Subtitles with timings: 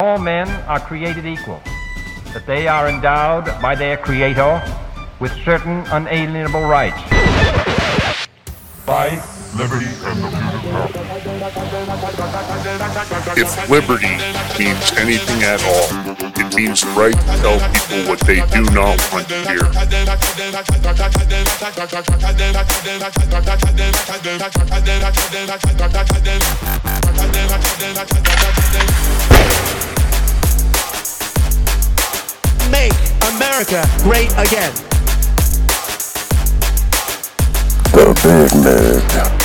[0.00, 1.62] All men are created equal,
[2.32, 4.60] that they are endowed by their Creator
[5.20, 6.98] with certain unalienable rights.
[8.88, 10.98] Life, liberty, and the pursuit of.
[13.38, 14.18] If liberty
[14.58, 19.28] means anything at all, it means right to tell people what they do not want
[19.28, 19.64] to hear.
[32.70, 32.92] Make
[33.34, 34.74] America great again.
[37.92, 39.43] The Big Mig.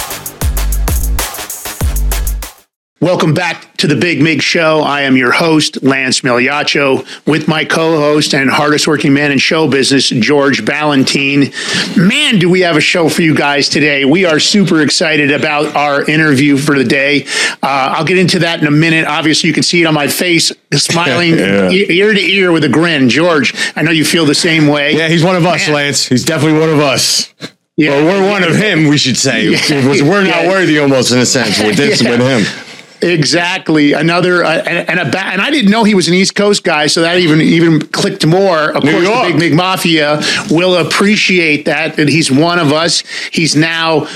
[3.01, 4.81] Welcome back to the Big Mig Show.
[4.81, 9.69] I am your host, Lance Migliaccio, with my co-host and hardest working man in show
[9.69, 11.53] business, George Ballantine.
[11.95, 14.03] Man, do we have a show for you guys today.
[14.03, 17.23] We are super excited about our interview for the day.
[17.63, 19.07] Uh, I'll get into that in a minute.
[19.07, 21.69] Obviously, you can see it on my face, smiling Yeah.
[21.71, 23.07] ear to ear with a grin.
[23.07, 24.97] George, I know you feel the same way.
[24.97, 25.75] Yeah, he's one of us, Man.
[25.75, 26.05] Lance.
[26.05, 27.33] He's definitely one of us.
[27.77, 27.97] Yeah.
[27.97, 29.45] Or we're one of him, we should say.
[29.69, 30.03] Yeah.
[30.03, 30.49] We're not Yeah.
[30.49, 32.65] worthy almost in a sense with this with him.
[33.01, 33.93] Exactly.
[33.93, 36.63] Another uh, and, and a ba- and I didn't know he was an East Coast
[36.63, 38.71] guy, so that even even clicked more.
[38.71, 39.27] Of New course, York.
[39.27, 43.03] the Big Mig Mafia will appreciate that that he's one of us.
[43.31, 44.07] He's now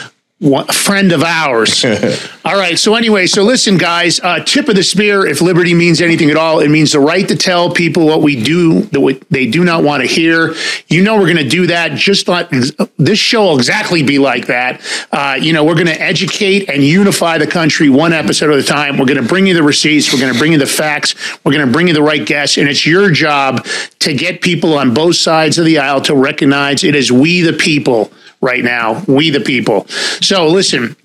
[0.43, 1.85] one, a friend of ours.
[2.45, 2.77] all right.
[2.77, 4.19] So anyway, so listen, guys.
[4.19, 5.25] Uh, tip of the spear.
[5.25, 8.41] If liberty means anything at all, it means the right to tell people what we
[8.43, 10.53] do that what they do not want to hear.
[10.87, 11.93] You know, we're going to do that.
[11.93, 12.49] Just like
[12.97, 14.81] this show will exactly be like that.
[15.11, 18.63] Uh, you know, we're going to educate and unify the country one episode at a
[18.63, 18.97] time.
[18.97, 20.11] We're going to bring you the receipts.
[20.11, 21.15] We're going to bring you the facts.
[21.45, 23.65] We're going to bring you the right guests, and it's your job
[23.99, 27.53] to get people on both sides of the aisle to recognize it is we the
[27.53, 28.11] people
[28.43, 29.03] right now.
[29.07, 29.87] We the people.
[29.87, 30.95] So listen.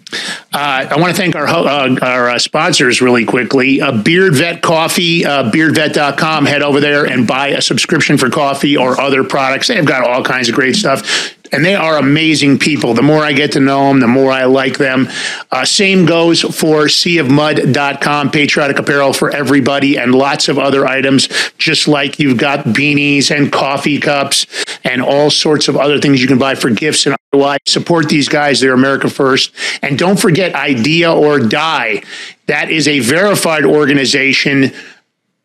[0.55, 3.83] Uh, I want to thank our uh, our uh, sponsors really quickly.
[3.83, 6.47] Uh, Beard Vet Coffee, uh, beardvet.com.
[6.47, 9.69] Head over there and buy a subscription for coffee or other products.
[9.69, 11.37] They've got all kinds of great stuff.
[11.53, 12.95] And they are amazing people.
[12.95, 15.09] The more I get to know them, the more I like them.
[15.51, 21.29] Uh, same goes for seaofmud.com, patriotic apparel for everybody, and lots of other items,
[21.59, 24.47] just like you've got beanies and coffee cups
[24.85, 27.59] and all sorts of other things you can buy for gifts and otherwise.
[27.67, 28.61] Support these guys.
[28.61, 29.53] They're America First.
[29.83, 32.03] And don't forget Idea or Die.
[32.47, 34.73] That is a verified organization.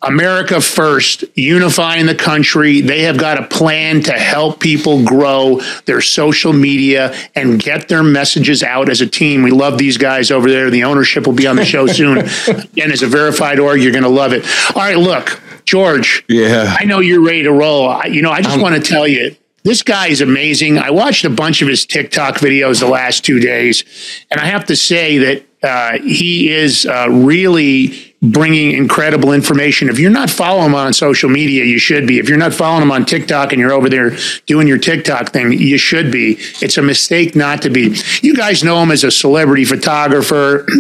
[0.04, 2.82] America First, unifying the country.
[2.82, 8.04] They have got a plan to help people grow their social media and get their
[8.04, 9.44] messages out as a team.
[9.44, 10.70] We love these guys over there.
[10.70, 12.18] The ownership will be on the show soon.
[12.20, 14.46] Again, as a verified org, you're going to love it.
[14.76, 16.26] All right, look, George.
[16.28, 16.76] Yeah.
[16.78, 17.88] I know you're ready to roll.
[17.88, 19.36] I, you know, I just want to tell you.
[19.64, 20.78] This guy is amazing.
[20.78, 23.86] I watched a bunch of his TikTok videos the last two days,
[24.30, 29.90] and I have to say that uh, he is uh, really bringing incredible information.
[29.90, 32.20] If you're not following him on social media, you should be.
[32.20, 35.52] If you're not following him on TikTok and you're over there doing your TikTok thing,
[35.52, 36.38] you should be.
[36.62, 37.96] It's a mistake not to be.
[38.22, 40.66] You guys know him as a celebrity photographer.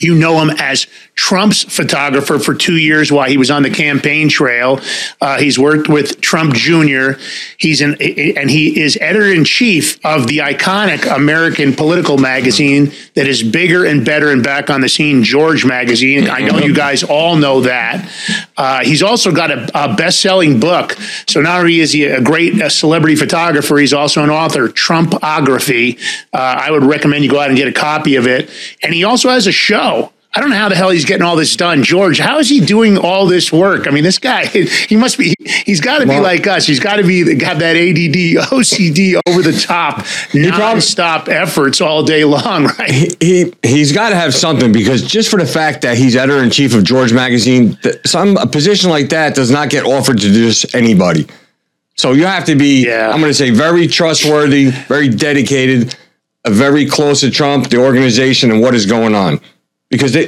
[0.00, 0.86] You know him as
[1.18, 4.80] Trump's photographer for two years while he was on the campaign trail.
[5.20, 7.20] Uh, he's worked with Trump Jr.
[7.58, 13.26] He's an and he is editor in chief of the iconic American political magazine that
[13.26, 16.30] is bigger and better and back on the scene, George Magazine.
[16.30, 18.08] I know you guys all know that.
[18.56, 20.92] Uh, he's also got a, a best-selling book.
[21.26, 25.98] So not only is he a great uh, celebrity photographer, he's also an author, Trumpography.
[26.32, 28.48] Uh, I would recommend you go out and get a copy of it.
[28.84, 30.12] And he also has a show.
[30.38, 31.82] I don't know how the hell he's getting all this done.
[31.82, 33.88] George, how is he doing all this work?
[33.88, 35.34] I mean, this guy, he must be,
[35.66, 36.64] he's got to be like us.
[36.64, 42.22] He's got to be, have that ADD, OCD over the top, non-stop efforts all day
[42.22, 42.88] long, right?
[42.88, 46.40] He, he he's got to have something because just for the fact that he's editor
[46.40, 50.30] in chief of George Magazine, some a position like that does not get offered to
[50.30, 51.26] just anybody.
[51.96, 53.10] So you have to be, Yeah.
[53.10, 55.96] I'm going to say, very trustworthy, very dedicated,
[56.46, 59.40] very close to Trump, the organization, and what is going on.
[59.90, 60.26] Because they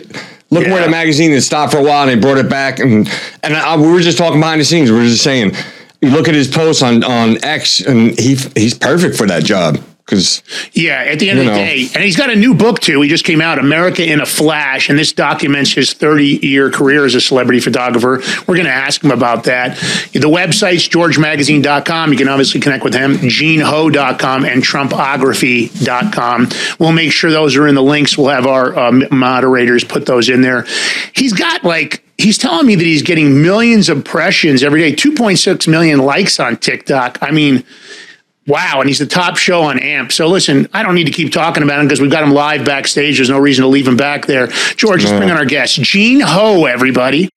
[0.50, 0.84] look where Yeah.
[0.86, 3.08] the magazine had stopped for a while and they brought it back, and
[3.42, 4.90] and I, we were just talking behind the scenes.
[4.90, 5.54] We were just saying,
[6.00, 9.78] you look at his posts on on X, and he he's perfect for that job
[10.10, 10.42] because
[10.72, 13.00] Yeah, at the end of the day, and he's got a new book too.
[13.00, 17.14] He just came out, America in a Flash, and this documents his 30-year career as
[17.14, 18.20] a celebrity photographer.
[18.46, 19.76] We're going to ask him about that.
[20.12, 22.10] The website's georgeMagazine.com.
[22.10, 26.48] You can obviously connect with him, GeneHo.com and Trumpography.com.
[26.78, 28.18] We'll make sure those are in the links.
[28.18, 30.66] We'll have our um, moderators put those in there.
[31.14, 35.68] He's got like he's telling me that he's getting millions of impressions every day, 2.6
[35.68, 37.18] million likes on TikTok.
[37.22, 37.64] I mean,
[38.50, 40.10] Wow, and he's the top show on AMP.
[40.10, 42.64] So listen, I don't need to keep talking about him because we've got him live
[42.64, 43.16] backstage.
[43.16, 44.48] There's no reason to leave him back there.
[44.74, 47.30] George, let's bring on our guest, Gene Ho, everybody.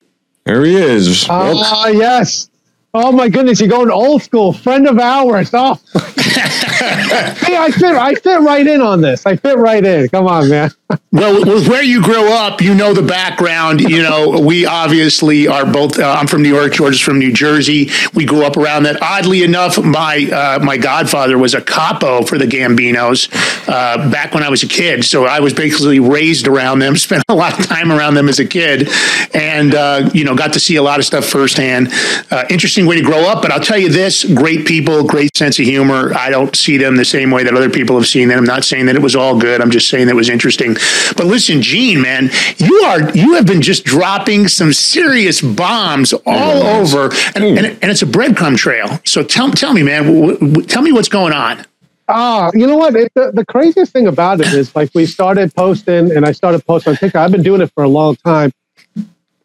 [0.45, 1.27] There he is.
[1.29, 2.49] Ah, yes.
[2.95, 5.49] Oh my goodness, you're going old school, friend of ours.
[5.51, 9.25] Oh, hey, I fit, I fit right in on this.
[9.25, 10.09] I fit right in.
[10.09, 10.69] Come on, man.
[11.11, 13.81] Well, with where you grow up, you know the background.
[13.81, 15.97] You know, we obviously are both.
[15.99, 16.73] Uh, I'm from New York.
[16.73, 17.89] George is from New Jersey.
[18.15, 19.01] We grew up around that.
[19.01, 23.29] Oddly enough, my uh, my godfather was a capo for the Gambinos
[23.67, 25.05] uh, back when I was a kid.
[25.05, 26.95] So I was basically raised around them.
[27.03, 28.89] Spent a lot of time around them as a kid,
[29.35, 31.89] and uh, you know, got to see a lot of stuff firsthand.
[32.31, 32.45] Uh,
[32.83, 33.41] interesting way to grow up.
[33.41, 36.13] But I'll tell you this: great people, great sense of humor.
[36.15, 38.39] I don't see them the same way that other people have seen them.
[38.39, 39.61] I'm not saying that it was all good.
[39.61, 40.75] I'm just saying that it was interesting.
[41.15, 46.63] But listen, Gene, man, you are you have been just dropping some serious bombs all
[46.63, 48.99] over, and, and, and it's a breadcrumb trail.
[49.05, 51.65] So tell tell me, man, w- w- tell me what's going on.
[52.09, 52.95] Ah, you know what?
[52.95, 56.65] It, the, the craziest thing about it is like we started posting and I started
[56.65, 57.21] posting on TikTok.
[57.23, 58.51] I've been doing it for a long time.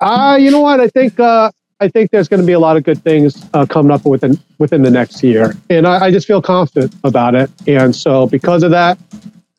[0.00, 0.80] Ah, you know what?
[0.80, 1.50] I think uh,
[1.80, 4.38] I think there's going to be a lot of good things uh, coming up within
[4.58, 7.50] within the next year, and I, I just feel confident about it.
[7.66, 8.98] And so because of that,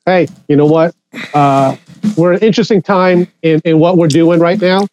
[0.06, 0.95] hey, you know what?
[1.33, 1.75] Uh,
[2.18, 4.88] we're an interesting time in, in what we're doing right now.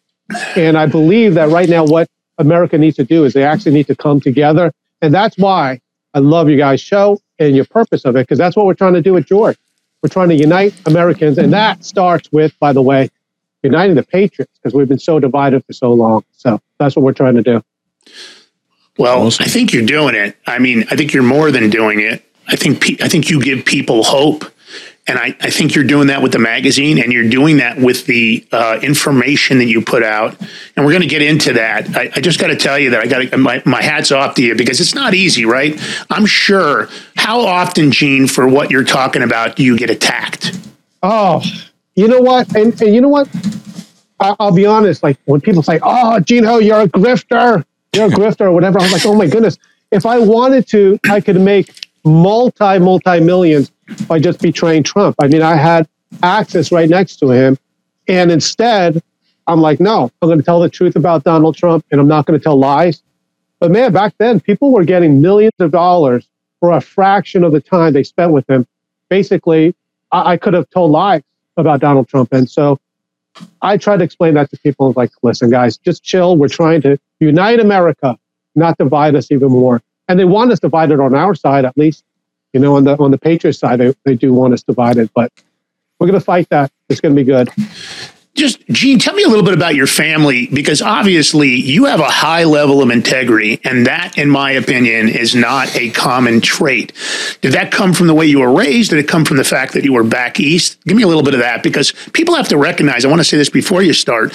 [0.55, 2.07] And I believe that right now, what
[2.37, 4.71] America needs to do is they actually need to come together.
[5.01, 5.79] And that's why
[6.13, 8.93] I love you guys' show and your purpose of it, because that's what we're trying
[8.93, 9.57] to do with George.
[10.01, 11.37] We're trying to unite Americans.
[11.37, 13.09] And that starts with, by the way,
[13.63, 16.23] uniting the Patriots, because we've been so divided for so long.
[16.31, 17.63] So that's what we're trying to do.
[18.97, 20.37] Well, I think you're doing it.
[20.47, 22.23] I mean, I think you're more than doing it.
[22.47, 24.45] I think pe- I think you give people hope,
[25.05, 28.05] and I, I think you're doing that with the magazine, and you're doing that with
[28.05, 30.35] the uh, information that you put out.
[30.75, 31.95] And we're going to get into that.
[31.95, 34.43] I, I just got to tell you that I got my my hats off to
[34.43, 35.79] you because it's not easy, right?
[36.09, 36.89] I'm sure.
[37.17, 40.57] How often, Gene, for what you're talking about, do you get attacked?
[41.03, 41.43] Oh,
[41.97, 42.55] you know what?
[42.55, 43.27] And, and you know what?
[44.19, 45.03] I, I'll be honest.
[45.03, 48.79] Like when people say, "Oh, Gino, you're a grifter," you're a grifter or whatever.
[48.79, 49.57] I'm like, oh my goodness.
[49.91, 53.71] If I wanted to, I could make multi multi millions
[54.07, 55.15] by just betraying Trump.
[55.19, 55.89] I mean, I had
[56.23, 57.57] access right next to him,
[58.07, 59.01] and instead,
[59.47, 62.25] I'm like, no, I'm going to tell the truth about Donald Trump, and I'm not
[62.25, 63.01] going to tell lies.
[63.59, 66.27] But man, back then, people were getting millions of dollars
[66.59, 68.67] for a fraction of the time they spent with him.
[69.09, 69.73] Basically,
[70.11, 71.23] I, I could have told lies
[71.57, 72.79] about Donald Trump, and so
[73.61, 74.93] I tried to explain that to people.
[74.95, 76.37] Like, listen, guys, just chill.
[76.37, 78.17] We're trying to unite America,
[78.55, 79.81] not divide us even more.
[80.07, 82.03] And they want us divided on our side, at least.
[82.53, 85.31] You know, on the on the Patriots side, they, they do want us divided, but
[85.99, 86.71] we're going to fight that.
[86.89, 87.49] It's going to be good.
[88.37, 92.09] Just, Gene, tell me a little bit about your family because obviously you have a
[92.09, 96.93] high level of integrity, and that, in my opinion, is not a common trait.
[97.41, 98.91] Did that come from the way you were raised?
[98.91, 100.79] Did it come from the fact that you were back east?
[100.85, 103.25] Give me a little bit of that because people have to recognize, I want to
[103.25, 104.31] say this before you start.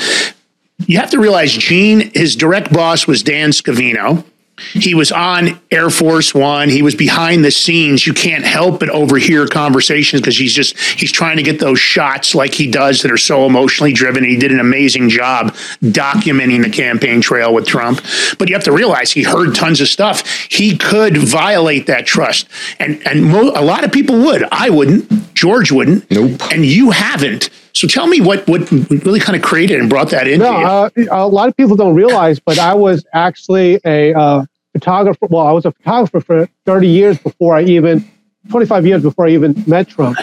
[0.87, 4.25] You have to realize Gene, his direct boss was Dan Scavino.
[4.59, 6.69] He was on Air Force One.
[6.69, 8.07] He was behind the scenes.
[8.07, 12.35] You can't help but overhear conversations because he's just he's trying to get those shots
[12.35, 14.23] like he does that are so emotionally driven.
[14.23, 18.03] And he did an amazing job documenting the campaign trail with Trump.
[18.39, 20.27] But you have to realize he heard tons of stuff.
[20.51, 22.47] He could violate that trust,
[22.79, 24.45] and and mo- a lot of people would.
[24.53, 25.35] I wouldn't.
[25.35, 26.11] George wouldn't.
[26.11, 26.41] Nope.
[26.53, 27.51] And you haven't.
[27.75, 30.41] So tell me what what really kind of created and brought that in.
[30.41, 30.67] No, you.
[30.67, 35.27] uh, a lot of people don't realize, but I was actually a uh, photographer.
[35.29, 38.09] Well, I was a photographer for 30 years before I even,
[38.51, 40.19] 25 years before I even met Trump.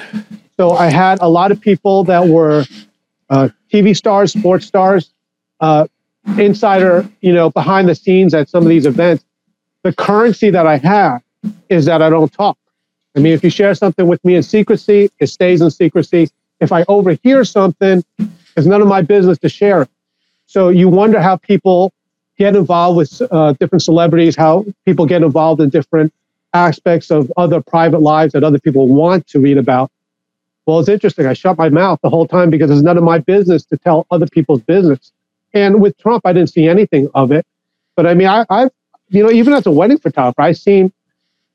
[0.57, 2.65] So I had a lot of people that were
[3.29, 5.13] uh, TV stars, sports stars,
[5.59, 5.87] uh,
[6.37, 9.23] insider, you know, behind the scenes at some of these events.
[9.83, 11.21] The currency that I have
[11.69, 12.57] is that I don't talk.
[13.15, 16.29] I mean, if you share something with me in secrecy, it stays in secrecy.
[16.59, 18.03] If I overhear something,
[18.57, 19.89] it's none of my business to share it.
[20.45, 21.93] So you wonder how people
[22.37, 26.13] get involved with uh, different celebrities, how people get involved in different
[26.53, 29.91] aspects of other private lives that other people want to read about.
[30.65, 31.25] Well, it's interesting.
[31.25, 34.05] I shut my mouth the whole time because it's none of my business to tell
[34.11, 35.11] other people's business.
[35.53, 37.45] And with Trump, I didn't see anything of it.
[37.95, 38.69] But I mean, I, I've,
[39.09, 40.91] you know, even as a wedding photographer, I've seen,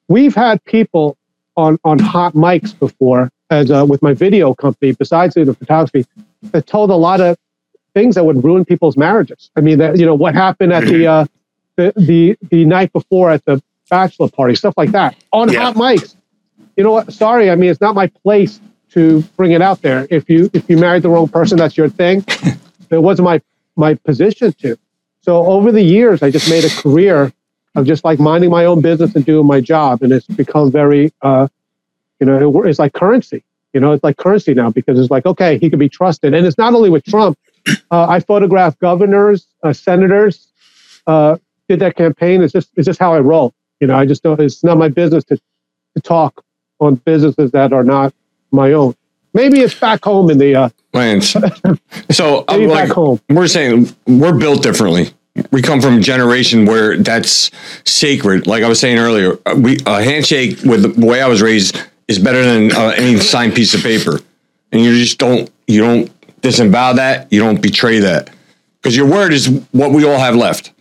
[0.08, 1.16] we've had people
[1.56, 6.06] on, on hot mics before as uh, with my video company, besides the photography,
[6.52, 7.36] that told a lot of
[7.94, 9.50] things that would ruin people's marriages.
[9.56, 11.26] I mean, that you know what happened at the uh,
[11.76, 15.60] the, the the night before at the bachelor party, stuff like that on Yeah.
[15.64, 16.16] hot mics.
[16.76, 17.12] You know what?
[17.12, 18.60] Sorry, I mean it's not my place
[18.90, 20.06] to bring it out there.
[20.10, 22.24] If you if you married the wrong person, that's your thing.
[22.90, 23.40] it wasn't my
[23.76, 24.76] my position to.
[25.22, 27.32] So over the years, I just made a career
[27.74, 31.12] of just like minding my own business and doing my job, and it's become very,
[31.22, 31.48] uh,
[32.21, 33.44] you know, it, it's like currency.
[33.73, 36.47] You know, it's like currency now because it's like okay, he can be trusted, and
[36.47, 37.38] it's not only with Trump.
[37.90, 40.49] Uh, I photographed governors, uh, senators,
[41.06, 42.42] uh, did that campaign.
[42.42, 43.54] It's just it's just how I roll.
[43.80, 44.40] You know, I just don't.
[44.40, 46.44] It's not my business to to talk
[46.80, 48.14] on businesses that are not
[48.52, 48.94] my own.
[49.33, 51.35] Maybe it's back home in the uh, Lance.
[52.11, 53.21] So uh, Maybe like, back home.
[53.30, 55.11] we're saying we're built differently.
[55.50, 57.50] We come from a generation where that's
[57.85, 58.47] sacred.
[58.47, 61.83] Like I was saying earlier, uh, we a handshake with the way I was raised
[62.08, 64.20] is better than uh, any signed piece of paper,
[64.73, 66.11] and you just don't you don't
[66.42, 67.32] disavow that.
[67.32, 68.30] You don't betray that
[68.80, 70.73] because your word is what we all have left.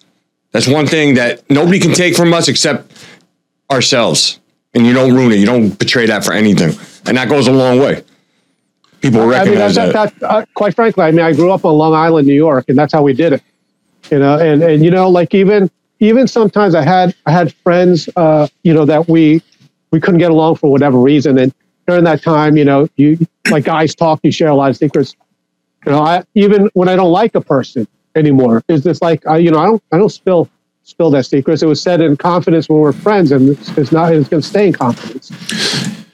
[0.51, 2.91] That's one thing that nobody can take from us except
[3.71, 4.39] ourselves,
[4.73, 5.37] and you don't ruin it.
[5.37, 8.03] You don't betray that for anything, and that goes a long way.
[9.01, 10.19] People I mean, recognize that, that.
[10.19, 12.77] that, uh, quite frankly, I mean, I grew up on Long Island, New York, and
[12.77, 13.43] that's how we did it.
[14.11, 18.09] You know, and and you know, like even even sometimes I had I had friends,
[18.15, 19.41] uh, you know, that we
[19.93, 21.53] we couldn't get along for whatever reason, and
[21.87, 23.17] during that time, you know, you
[23.49, 25.15] like guys talk, you share a lot of secrets.
[25.85, 29.37] You know, I even when I don't like a person anymore, is this like I,
[29.37, 30.49] you know, I don't I don't spill
[30.81, 31.61] spill their secrets.
[31.61, 34.47] It was said in confidence when we're friends, and it's, it's not it's going to
[34.47, 35.31] stay in confidence.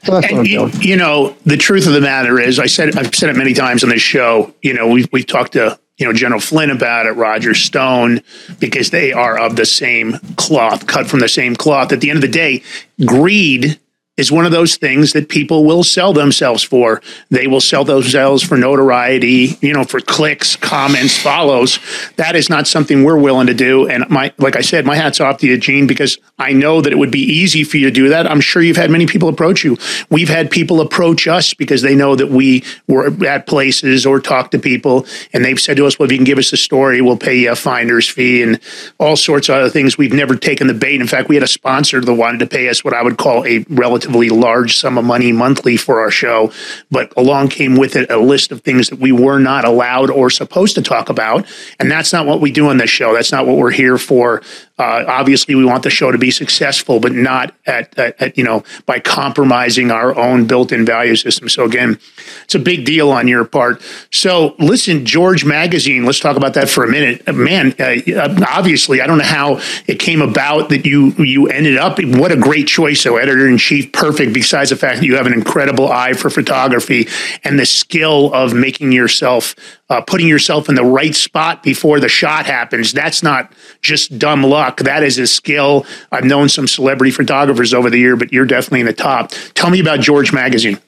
[0.08, 3.36] And you, you know, the truth of the matter is, I said I've said it
[3.36, 4.54] many times on this show.
[4.60, 8.22] You know, we've we've talked to you know General Flynn about it, Roger Stone,
[8.58, 11.92] because they are of the same cloth, cut from the same cloth.
[11.92, 12.62] At the end of the day,
[13.04, 13.78] greed
[14.16, 17.00] is one of those things that people will sell themselves for.
[17.30, 21.78] They will sell themselves for notoriety, you know, for clicks, comments, follows.
[22.16, 23.88] That is not something we're willing to do.
[23.88, 26.92] And my, like I said, my hat's off to you, Gene, because I know that
[26.92, 28.30] it would be easy for you to do that.
[28.30, 29.78] I'm sure you've had many people approach you.
[30.10, 34.52] We've had people approach us because they know that we were at places or talked
[34.52, 37.00] to people, and they've said to us, "Well, if you can give us a story,
[37.00, 38.58] we'll pay you a finder's fee and
[38.98, 41.00] all sorts of other things." We've never taken the bait.
[41.00, 43.44] In fact, we had a sponsor that wanted to pay us what I would call
[43.46, 43.64] a
[44.00, 46.52] relatively large sum of money monthly for our show,
[46.90, 50.30] but along came with it a list of things that we were not allowed or
[50.30, 51.46] supposed to talk about,
[51.78, 53.12] and that's not what we do on this show.
[53.12, 54.42] That's not what we're here for.
[54.78, 58.44] Uh, obviously, we want the show to be successful, but not at, at, at you
[58.44, 61.48] know by compromising our own built-in value system.
[61.48, 61.98] So again,
[62.44, 63.82] it's a big deal on your part.
[64.10, 66.06] So listen, George Magazine.
[66.06, 67.74] Let's talk about that for a minute, man.
[67.78, 71.98] Uh, obviously, I don't know how it came about that you you ended up.
[72.02, 74.32] What a great choice, though, editor in chief, perfect.
[74.32, 77.08] Besides the fact that you have an incredible eye for photography
[77.44, 79.54] and the skill of making yourself
[79.90, 82.92] uh, putting yourself in the right spot before the shot happens.
[82.92, 84.78] That's not just dumb luck.
[84.78, 85.84] That is a skill.
[86.12, 89.32] I've known some celebrity photographers over the year, but you're definitely in the top.
[89.54, 90.78] Tell me about George Magazine.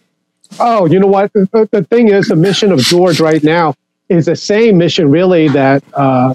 [0.60, 1.32] Oh, you know what?
[1.32, 3.74] The, thing is, the mission of George right now
[4.08, 6.34] is the same mission, really, that uh,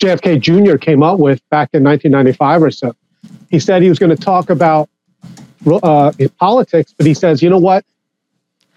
[0.00, 0.76] JFK Jr.
[0.76, 2.94] came up with back in 1995 or so.
[3.50, 4.90] He said he was going to talk about
[5.66, 7.84] uh, politics, but he says, you know what?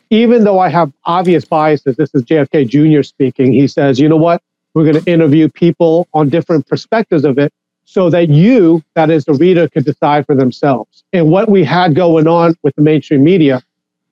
[0.09, 3.03] Even though I have obvious biases, this is JFK Jr.
[3.03, 3.51] speaking.
[3.51, 4.41] He says, you know what?
[4.73, 7.51] We're going to interview people on different perspectives of it
[7.85, 11.03] so that you, that is the reader, could decide for themselves.
[11.13, 13.63] And what we had going on with the mainstream media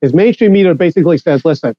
[0.02, 1.76] is mainstream media basically says, listen,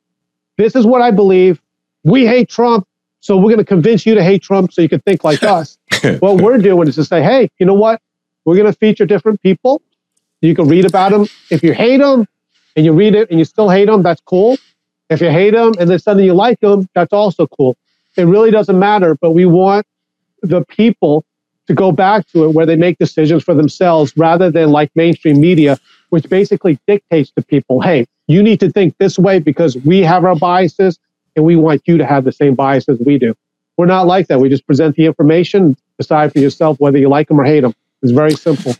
[0.56, 1.60] this is what I believe.
[2.04, 2.86] We hate Trump,
[3.20, 5.78] so we're going to convince you to hate Trump so you can think like us.
[6.20, 8.00] what we're doing is to say, hey, you know what?
[8.44, 9.82] We're going to feature different people.
[10.40, 11.26] You can read about them.
[11.50, 12.26] If you hate them
[12.76, 14.56] and you read it and you still hate them, that's cool.
[15.08, 17.76] If you hate them and then suddenly you like them, that's also cool.
[18.16, 19.86] It really doesn't matter, but we want
[20.42, 21.24] the people
[21.66, 25.40] to go back to it where they make decisions for themselves rather than like mainstream
[25.40, 25.78] media,
[26.10, 30.24] which basically dictates to people, hey, you need to think this way because we have
[30.24, 30.98] our biases
[31.34, 33.34] and we want you to have the same biases we do.
[33.76, 34.40] We're not like that.
[34.40, 37.74] We just present the information, decide for yourself whether you like them or hate them.
[38.02, 38.74] It's very simple.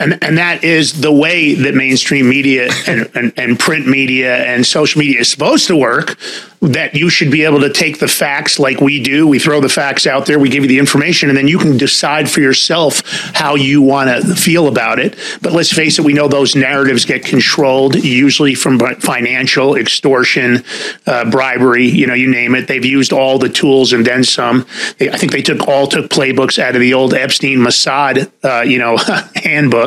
[0.00, 4.66] And, and that is the way that mainstream media and, and, and print media and
[4.66, 6.18] social media is supposed to work.
[6.60, 9.28] That you should be able to take the facts like we do.
[9.28, 11.76] We throw the facts out there, we give you the information, and then you can
[11.76, 13.02] decide for yourself
[13.34, 15.14] how you want to feel about it.
[15.42, 20.64] But let's face it, we know those narratives get controlled, usually from financial extortion,
[21.06, 22.66] uh, bribery, you know, you name it.
[22.66, 24.66] They've used all the tools and then some.
[24.96, 28.62] They, I think they took all took playbooks out of the old Epstein Mossad, uh,
[28.62, 28.96] you know,
[29.36, 29.83] handbook.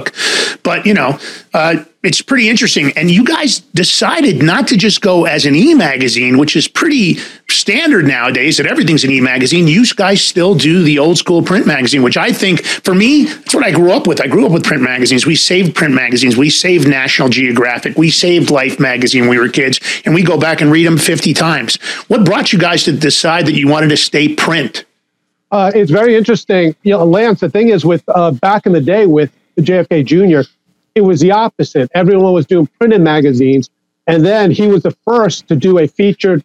[0.64, 1.20] But, you know,
[1.54, 2.92] uh, it's pretty interesting.
[2.96, 7.16] And you guys decided not to just go as an e magazine, which is pretty
[7.50, 9.68] standard nowadays that everything's an e magazine.
[9.68, 13.54] You guys still do the old school print magazine, which I think for me, that's
[13.54, 14.22] what I grew up with.
[14.22, 15.26] I grew up with print magazines.
[15.26, 16.38] We saved print magazines.
[16.38, 17.98] We saved National Geographic.
[17.98, 20.98] We saved Life magazine when we were kids, and we go back and read them
[20.98, 21.76] 50 times.
[22.08, 24.86] What brought you guys to decide that you wanted to stay print?
[25.52, 26.76] Uh, it's very interesting.
[26.84, 30.50] You know, Lance, the thing is with uh, back in the day with JFK Jr.,
[30.96, 31.92] it was the opposite.
[31.94, 33.70] Everyone was doing printed magazines.
[34.08, 36.44] And then he was the first to do a featured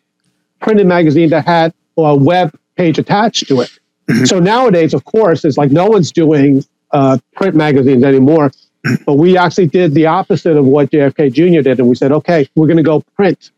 [0.61, 3.71] printed magazine that had a web page attached to it.
[4.27, 8.51] So nowadays, of course, it's like no one's doing uh, print magazines anymore.
[9.07, 11.63] But we actually did the opposite of what JFK Jr.
[11.63, 13.53] did, and we said, okay, we're going to go print.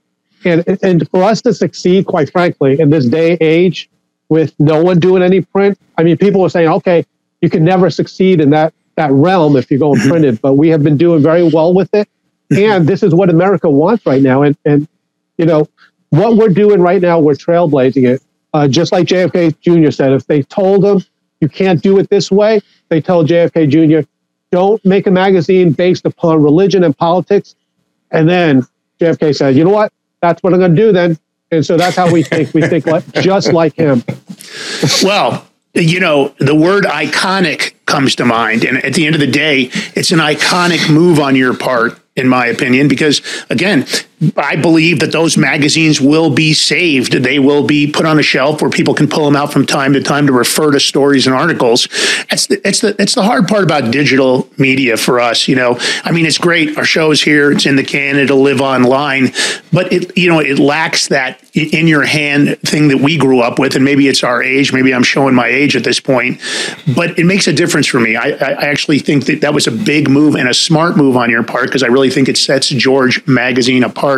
[0.44, 3.88] And and for us to succeed, quite frankly, in this day age,
[4.28, 7.06] with no one doing any print, I mean, people were saying, okay,
[7.40, 10.41] you can never succeed in that that realm if you go and print it.
[10.41, 12.09] But we have been doing very well with it,
[12.51, 14.43] and this is what America wants right now.
[14.43, 14.89] And and
[15.39, 15.69] you know
[16.11, 18.23] what we're doing right now, we're trailblazing it.
[18.53, 19.91] Uh, just like JFK Jr.
[19.91, 21.03] said, if they told him
[21.41, 24.09] you can't do it this way, they told JFK Jr.
[24.53, 27.57] don't make a magazine based upon religion and politics.
[28.13, 28.65] And then
[29.01, 29.93] JFK said, you know what?
[30.23, 31.19] That's what I'm going to do then.
[31.51, 32.55] And so that's how we think.
[32.55, 34.05] We think like, just like him.
[35.03, 38.64] Well, you know, the word iconic comes to mind.
[38.64, 42.28] And at the end of the day, it's an iconic move on your part, in
[42.28, 43.87] my opinion, because again,
[44.37, 47.12] I believe that those magazines will be saved.
[47.12, 49.93] They will be put on a shelf where people can pull them out from time
[49.95, 51.88] to time to refer to stories and articles.
[52.31, 55.49] It's the it's the it's the hard part about digital media for us.
[55.49, 56.76] You know, I mean, it's great.
[56.76, 57.52] Our show is here.
[57.52, 58.16] It's in the can.
[58.16, 59.33] It'll live online,
[59.73, 63.59] but it you know it lacks that in your hand thing that we grew up
[63.59, 63.76] with.
[63.76, 64.73] And maybe it's our age.
[64.73, 66.40] Maybe I'm showing my age at this point,
[66.95, 68.16] but it makes a difference for me.
[68.16, 71.31] I, I actually think that that was a big move and a smart move on
[71.31, 74.13] your part because I really think it sets George Magazine apart.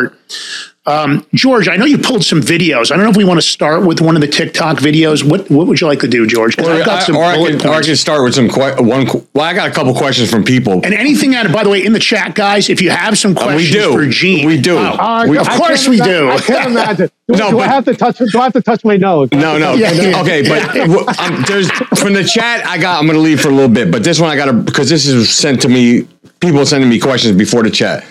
[0.85, 2.91] Um, George, I know you pulled some videos.
[2.91, 5.21] I don't know if we want to start with one of the TikTok videos.
[5.21, 6.57] What What would you like to do, George?
[6.57, 8.81] Or, I've got I, some or I can, or I can start with some que-
[8.81, 9.05] one.
[9.33, 10.75] Well, I got a couple questions from people.
[10.85, 13.35] And anything out of, by the way, in the chat, guys, if you have some
[13.35, 13.91] Uh, questions we do.
[13.91, 14.47] for Gene.
[14.47, 14.77] We do.
[14.77, 16.29] Uh, We- of course we do.
[16.29, 17.09] I can't imagine.
[17.29, 18.19] Do, No, do I have to touch?
[18.19, 19.27] Do I have to touch my nose?
[19.33, 19.73] No, no.
[19.73, 20.21] Yeah, yeah.
[20.21, 22.65] Okay, but um, there's from the chat.
[22.65, 22.97] I got.
[22.99, 24.87] I'm going to leave for a little bit, but this one I got to because
[24.87, 26.07] this is sent to me.
[26.39, 28.05] People sending me questions before the chat.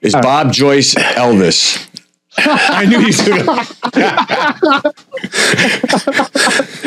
[0.00, 1.87] Is Bob Joyce Elvis?
[2.46, 3.44] I knew he's gonna.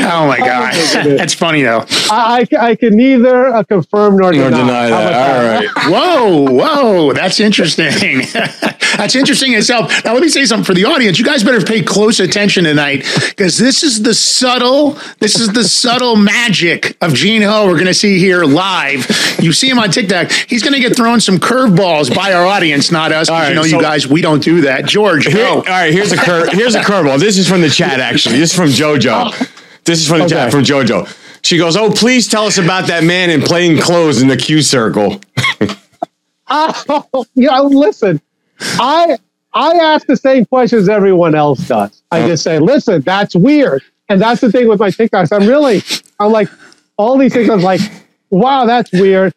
[0.04, 0.74] Oh my god,
[1.18, 1.86] that's funny though.
[2.10, 4.60] I, I, I can neither uh, confirm nor Nor deny.
[4.62, 5.64] deny How that.
[5.66, 6.48] about All right.
[6.48, 8.22] Whoa, whoa, that's interesting.
[8.98, 9.92] that's interesting itself.
[10.06, 11.20] Now, let me say something for the audience.
[11.20, 15.64] You guys better pay close attention tonight because this is the subtle, this is the
[15.64, 17.66] subtle magic of Gene Ho.
[17.68, 19.08] We're going to see here live.
[19.40, 20.32] You see him on TikTok.
[20.32, 23.30] He's going to get thrown some curveballs by our audience, not us.
[23.30, 24.86] 'cause All right, you know, so- you guys, we don't do that.
[24.86, 27.20] George, Here- all right, here's a cur- here's a curveball.
[27.20, 28.38] This is from the chat actually.
[28.40, 29.32] This is from JoJo.
[29.84, 31.18] This is from the chat from JoJo.
[31.44, 34.62] She goes, "Oh, please tell us about that man in plain clothes in the Q
[34.62, 35.20] circle."
[36.54, 38.20] Oh, you know, listen,
[38.60, 39.18] I
[39.54, 42.02] I ask the same questions everyone else does.
[42.12, 43.82] I just say, listen, that's weird.
[44.10, 45.32] And that's the thing with my TikToks.
[45.32, 45.82] I'm really,
[46.20, 46.50] I'm like,
[46.98, 47.80] all these things, I'm like,
[48.32, 49.34] wow, that's weird.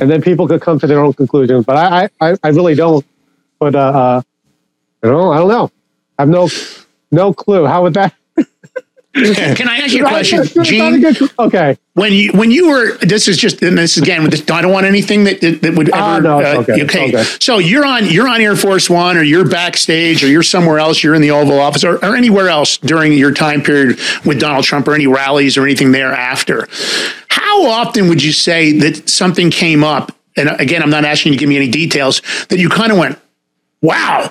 [0.00, 1.64] And then people could come to their own conclusions.
[1.64, 3.04] But I, I, I- I really don't.
[3.58, 4.22] But, uh, uh,
[5.02, 5.70] you know, I don't know.
[6.18, 6.48] I have no,
[7.10, 7.66] no clue.
[7.66, 8.14] How would that?
[9.16, 11.28] Can I ask you a question, That's not a Gene?
[11.38, 11.78] Okay.
[11.94, 14.72] When you when you were this is just and this again with this, I don't
[14.72, 17.22] want anything that that, that would ever Ah, no, it's okay, it's okay.
[17.40, 21.02] So you're on you're on Air Force One or you're backstage or you're somewhere else.
[21.02, 24.64] You're in the Oval Office or, or anywhere else during your time period with Donald
[24.66, 26.68] Trump or any rallies or anything thereafter.
[27.28, 30.12] How often would you say that something came up?
[30.36, 32.20] And again, I'm not asking you to give me any details.
[32.50, 33.18] That you kind of went,
[33.80, 34.30] "Wow."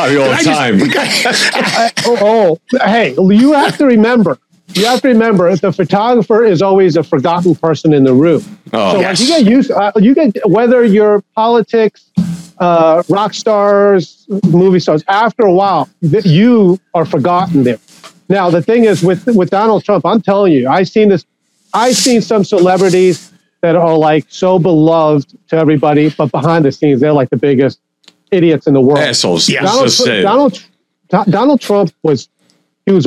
[0.00, 0.78] Probably all the time.
[1.22, 1.52] just-
[2.06, 4.38] oh, oh, hey, you have to remember.
[4.74, 8.42] You have to remember the photographer is always a forgotten person in the room.
[8.72, 9.20] Oh, so yes.
[9.20, 9.70] like you get used.
[9.72, 12.10] Uh, you get whether you're politics,
[12.58, 15.02] uh, rock stars, movie stars.
[15.08, 17.80] After a while, th- you are forgotten there.
[18.28, 21.26] Now the thing is with with Donald Trump, I'm telling you, I've seen this.
[21.74, 23.32] I've seen some celebrities
[23.62, 27.80] that are like so beloved to everybody, but behind the scenes, they're like the biggest
[28.30, 28.98] idiots in the world.
[28.98, 29.48] Assholes.
[29.50, 30.06] Let's Donald, just.
[30.06, 30.64] Donald,
[31.08, 32.28] Do- Donald Trump was
[32.86, 33.06] he was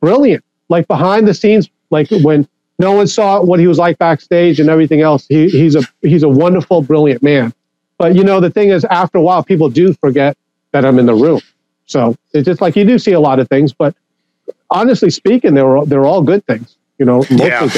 [0.00, 0.44] brilliant.
[0.68, 4.70] Like behind the scenes, like when no one saw what he was like backstage and
[4.70, 5.26] everything else.
[5.28, 7.52] He, he's a he's a wonderful, brilliant man.
[7.98, 10.36] But you know, the thing is, after a while, people do forget
[10.72, 11.40] that I'm in the room.
[11.86, 13.94] So it's just like you do see a lot of things, but
[14.70, 16.76] honestly speaking, they're all, they're all good things.
[16.98, 17.68] You know, Yeah.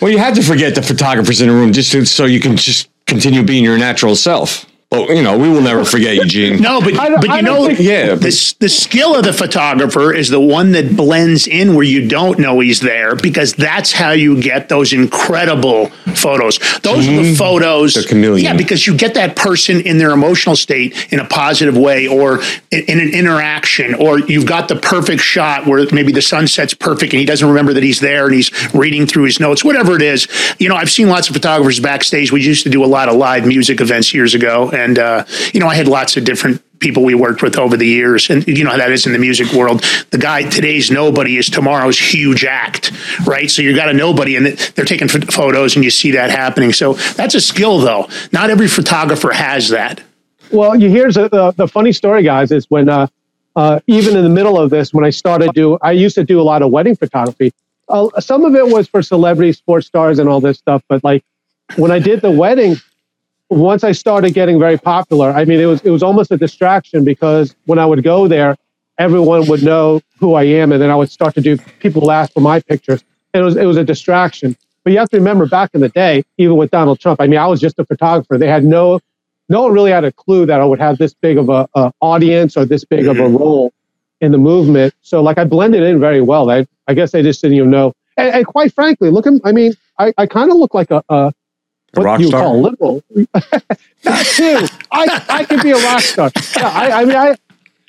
[0.00, 2.56] Well, you had to forget the photographers in the room just to, so you can
[2.56, 4.66] just continue being your natural self.
[4.90, 6.60] But you know, we will never forget you, Gene.
[6.60, 8.16] No, but I but I you know, think- Yeah.
[8.16, 12.40] the the skill of the photographer is the one that blends in where you don't
[12.40, 16.58] know he's there because that's how you get those incredible photos.
[16.82, 17.34] Those are the mm-hmm.
[17.34, 17.94] photos.
[17.94, 18.44] The chameleon.
[18.44, 22.40] Yeah, because you get that person in their emotional state in a positive way, or
[22.72, 27.12] in, in an interaction, or you've got the perfect shot where maybe the sunset's perfect
[27.12, 29.64] and he doesn't remember that he's there and he's reading through his notes.
[29.64, 30.26] Whatever it is,
[30.58, 32.32] you know, I've seen lots of photographers backstage.
[32.32, 35.60] We used to do a lot of live music events years ago, and uh, you
[35.60, 38.64] know, I had lots of different people we worked with over the years, and you
[38.64, 39.84] know how that is in the music world.
[40.10, 42.92] The guy today's nobody is tomorrow's huge act,
[43.26, 43.50] right?
[43.50, 46.72] So you got a nobody, and they're taking photos, and you see that happening.
[46.72, 48.08] So that's a skill, though.
[48.32, 50.02] Not every photographer has that.
[50.50, 52.50] Well, you here's a, the the funny story, guys.
[52.50, 53.06] Is when uh,
[53.54, 56.40] uh, even in the middle of this, when I started do, I used to do
[56.40, 57.52] a lot of wedding photography.
[57.88, 60.82] Uh, some of it was for celebrities, sports stars, and all this stuff.
[60.88, 61.24] But like
[61.76, 62.76] when I did the wedding,
[63.50, 67.04] once I started getting very popular, I mean, it was it was almost a distraction
[67.04, 68.56] because when I would go there,
[68.98, 71.56] everyone would know who I am, and then I would start to do.
[71.80, 74.56] People would ask for my pictures, and it was it was a distraction.
[74.82, 77.38] But you have to remember, back in the day, even with Donald Trump, I mean,
[77.38, 78.38] I was just a photographer.
[78.38, 79.00] They had no,
[79.50, 81.92] no one really had a clue that I would have this big of a, a
[82.00, 83.36] audience or this big of a mm-hmm.
[83.36, 83.74] role
[84.22, 84.94] in the movement.
[85.02, 86.50] So, like, I blended in very well.
[86.50, 87.92] I, I guess they just didn't even know.
[88.16, 91.04] And, and quite frankly, look at, I mean, I, I kind of look like a,
[91.10, 91.32] a
[91.96, 92.42] A rock you star?
[92.42, 93.02] call liberal.
[93.10, 94.66] that too.
[94.92, 96.30] I, I could be a rock star.
[96.56, 97.36] Yeah, I, I mean, I,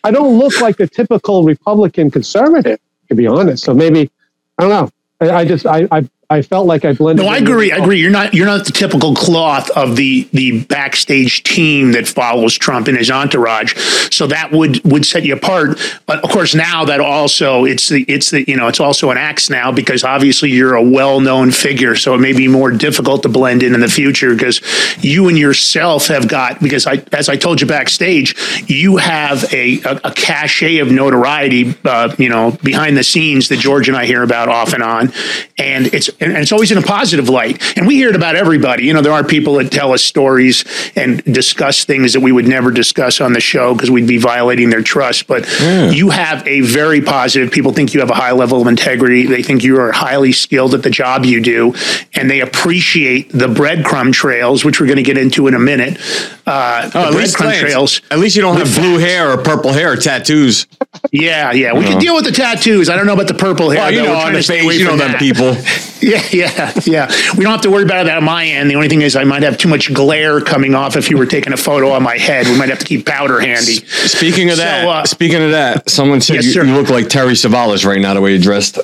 [0.04, 3.64] I don't look like the typical Republican conservative, to be honest.
[3.64, 4.10] So maybe,
[4.58, 4.90] I don't know.
[5.20, 7.26] I, I just, I, I, I felt like I blended.
[7.26, 7.74] No, I agree.
[7.74, 8.00] I agree.
[8.00, 12.88] You're not you're not the typical cloth of the the backstage team that follows Trump
[12.88, 13.76] and his entourage.
[14.10, 15.78] So that would would set you apart.
[16.06, 19.18] But of course, now that also it's the it's the you know it's also an
[19.18, 21.98] axe now because obviously you're a well known figure.
[21.98, 24.62] So it may be more difficult to blend in in the future because
[25.04, 28.38] you and yourself have got because I as I told you backstage,
[28.70, 31.76] you have a a, a cachet of notoriety.
[31.84, 35.12] Uh, you know behind the scenes that George and I hear about off and on,
[35.58, 37.78] and it's and it's always in a positive light.
[37.78, 38.86] And we hear it about everybody.
[38.86, 40.64] You know, there are people that tell us stories
[40.96, 44.70] and discuss things that we would never discuss on the show because we'd be violating
[44.70, 45.28] their trust.
[45.28, 45.48] But
[45.94, 47.52] you have a very positive.
[47.52, 49.26] People think you have a high level of integrity.
[49.26, 51.74] They think you are highly skilled at the job you do,
[52.14, 55.98] and they appreciate the breadcrumb trails, which we're going to get into in a minute.
[56.46, 58.02] Uh, Oh, the breadcrumb trails.
[58.12, 60.68] At least you don't have blue hair or purple hair or tattoos.
[61.12, 61.74] Yeah, yeah.
[61.74, 62.90] We can deal with the tattoos.
[62.90, 63.80] I don't know about the purple hair.
[63.82, 64.06] Well, you though.
[64.14, 65.56] know, on the face, you know from them people.
[66.12, 67.08] Yeah, yeah, yeah.
[67.38, 68.70] We don't have to worry about that on my end.
[68.70, 71.26] The only thing is, I might have too much glare coming off if you were
[71.26, 72.48] taking a photo on my head.
[72.48, 73.76] We might have to keep powder handy.
[73.86, 77.08] Speaking of So, that, uh, speaking of that, someone said Yes, you, you look like
[77.08, 78.78] Terry Savalas right now the way you're dressed.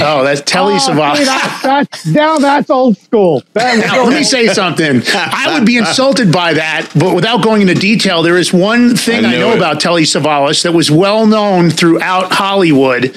[0.00, 1.24] Oh, that's Telly Oh, see, Savalas.
[1.24, 3.42] that, that's, now that's old school.
[3.54, 5.02] That, Now, let me say something.
[5.14, 9.24] I would be insulted by that, but without going into detail, there is one thing
[9.24, 9.56] I I, know it.
[9.56, 13.16] about Telly Savalas that was well known throughout Hollywood.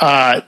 [0.00, 0.40] Uh,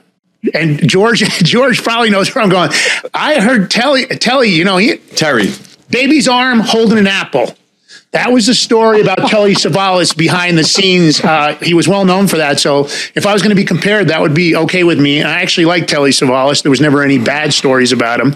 [0.53, 2.71] and George, George probably knows where I'm going.
[3.13, 5.51] I heard Telly, Telly, you know, he, Terry.
[5.89, 7.55] baby's arm holding an apple.
[8.11, 11.23] That was the story about Telly Savalas behind the scenes.
[11.23, 12.59] Uh, he was well known for that.
[12.59, 15.21] So if I was going to be compared, that would be okay with me.
[15.21, 16.63] I actually like Telly Savalas.
[16.63, 18.33] There was never any bad stories about him.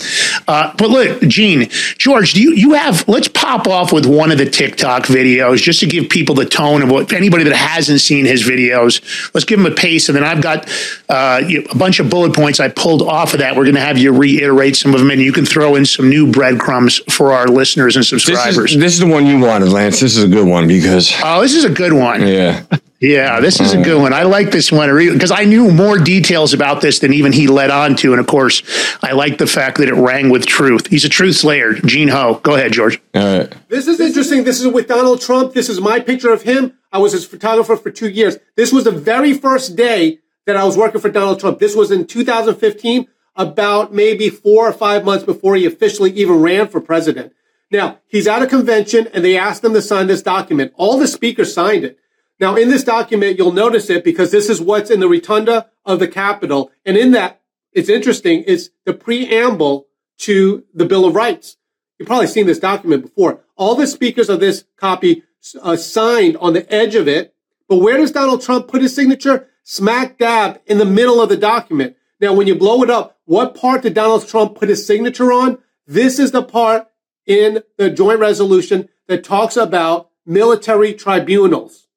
[0.47, 3.07] Uh, but look, Gene, George, do you you have?
[3.07, 6.83] Let's pop off with one of the TikTok videos just to give people the tone
[6.83, 9.01] of what anybody that hasn't seen his videos.
[9.33, 10.69] Let's give them a pace, and then I've got
[11.09, 13.55] uh, a bunch of bullet points I pulled off of that.
[13.55, 16.09] We're going to have you reiterate some of them, and you can throw in some
[16.09, 18.73] new breadcrumbs for our listeners and This subscribers.
[18.75, 19.99] is, this is the one you wanted, Lance.
[19.99, 22.25] This is a good one because, Oh, this is a good one.
[22.27, 22.63] yeah.
[22.99, 23.83] Yeah, this is a uh-huh.
[23.83, 24.13] good one.
[24.13, 27.69] I like this one because I knew more details about this than even he led
[27.69, 28.13] on to.
[28.13, 28.63] And of course,
[29.03, 30.87] I like the fact that it rang with truth.
[30.87, 31.73] He's a truth slayer.
[31.73, 32.39] Gene Ho.
[32.43, 33.01] Go ahead, George.
[33.13, 33.53] All right.
[33.67, 34.45] This is interesting.
[34.45, 35.53] This is with Donald Trump.
[35.53, 36.77] This is my picture of him.
[36.93, 38.37] I was his photographer for two years.
[38.55, 41.59] This was the very first day that I was working for Donald Trump.
[41.59, 46.69] This was in 2015, about maybe four or five months before he officially even ran
[46.69, 47.33] for president.
[47.73, 50.73] Now, he's at a convention and they asked him to sign this document.
[50.75, 51.97] All the speakers signed it.
[52.39, 55.97] Now, in this document, you'll notice it because this is what's in the rotunda of
[55.97, 56.71] the Capitol.
[56.85, 59.87] And in that, it's interesting, it's the preamble
[60.19, 61.57] to the Bill of Rights.
[61.97, 63.41] You've probably seen this document before.
[63.55, 65.23] All the speakers of this copy
[65.59, 67.33] uh, signed on the edge of it.
[67.67, 69.47] But where does Donald Trump put his signature?
[69.63, 71.95] Smack dab in the middle of the document.
[72.21, 75.57] Now, when you blow it up, what part did Donald Trump put his signature on?
[75.87, 76.87] This is the part
[77.25, 81.87] in the joint resolution that talks about military tribunals.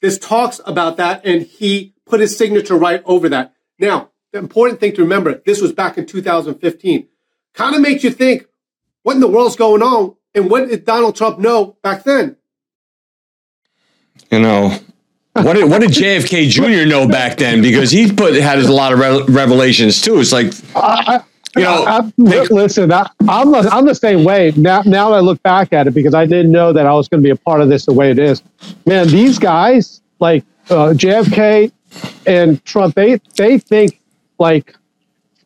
[0.00, 3.54] This talks about that, and he put his signature right over that.
[3.78, 7.08] Now, the important thing to remember, this was back in 2015.
[7.54, 8.46] Kind of makes you think,
[9.02, 10.16] what in the world's going on?
[10.34, 12.36] And what did Donald Trump know back then?
[14.30, 14.76] You know,
[15.34, 16.88] what did, what did JFK Jr.
[16.88, 17.62] know back then?
[17.62, 20.18] Because he put had a lot of re- revelations too.
[20.18, 20.52] It's like,
[21.56, 24.82] you know, I, I- listen, I, I'm the, I'm the same way now.
[24.82, 27.24] Now I look back at it, because I didn't know that I was going to
[27.26, 28.42] be a part of this the way it is.
[28.86, 31.70] Man, these guys like uh, JFK
[32.26, 34.00] and Trump, they they think
[34.38, 34.74] like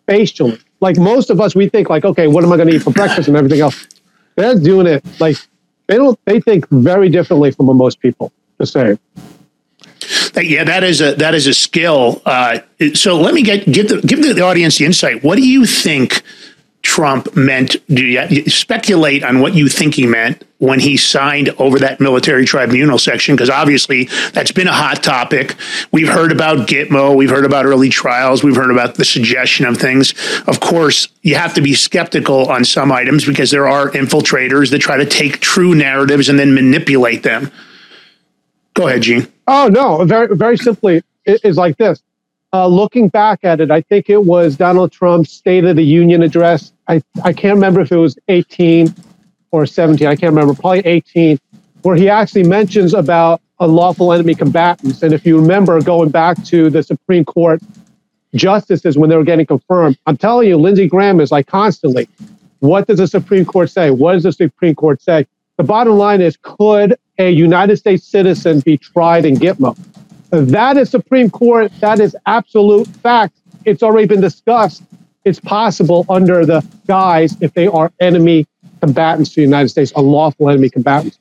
[0.02, 0.58] spatially.
[0.80, 2.92] Like most of us, we think like, okay, what am I going to eat for
[2.92, 3.86] breakfast and everything else.
[4.36, 5.36] They're doing it like
[5.88, 6.18] they don't.
[6.24, 8.32] They think very differently from most people.
[8.58, 8.98] the same.
[10.34, 12.22] That, yeah, that is a that is a skill.
[12.24, 12.60] Uh,
[12.94, 15.22] so let me get give the give the audience the insight.
[15.22, 16.22] What do you think
[16.82, 17.76] Trump meant?
[17.88, 22.44] Do you speculate on what you think he meant when he signed over that military
[22.44, 23.36] tribunal section?
[23.36, 25.56] Because obviously that's been a hot topic.
[25.92, 29.76] We've heard about Gitmo, we've heard about early trials, we've heard about the suggestion of
[29.76, 30.14] things.
[30.46, 34.78] Of course, you have to be skeptical on some items because there are infiltrators that
[34.78, 37.50] try to take true narratives and then manipulate them.
[38.74, 39.26] Go ahead, Gene.
[39.50, 42.02] Oh no, very very simply, it is like this.
[42.52, 46.22] Uh, looking back at it, I think it was Donald Trump's State of the Union
[46.22, 46.72] address.
[46.86, 48.94] I, I can't remember if it was 18
[49.50, 50.06] or 17.
[50.06, 51.38] I can't remember, probably 18,
[51.82, 55.02] where he actually mentions about unlawful enemy combatants.
[55.02, 57.62] And if you remember going back to the Supreme Court
[58.34, 62.08] justices when they were getting confirmed, I'm telling you, Lindsey Graham is like constantly,
[62.60, 63.90] what does the Supreme Court say?
[63.90, 65.26] What does the Supreme Court say?
[65.58, 69.76] The bottom line is, could a United States citizen be tried in Gitmo?
[70.30, 71.72] That is Supreme Court.
[71.80, 73.36] That is absolute fact.
[73.64, 74.84] It's already been discussed.
[75.24, 78.46] It's possible under the guise if they are enemy
[78.80, 81.18] combatants to the United States, unlawful enemy combatants.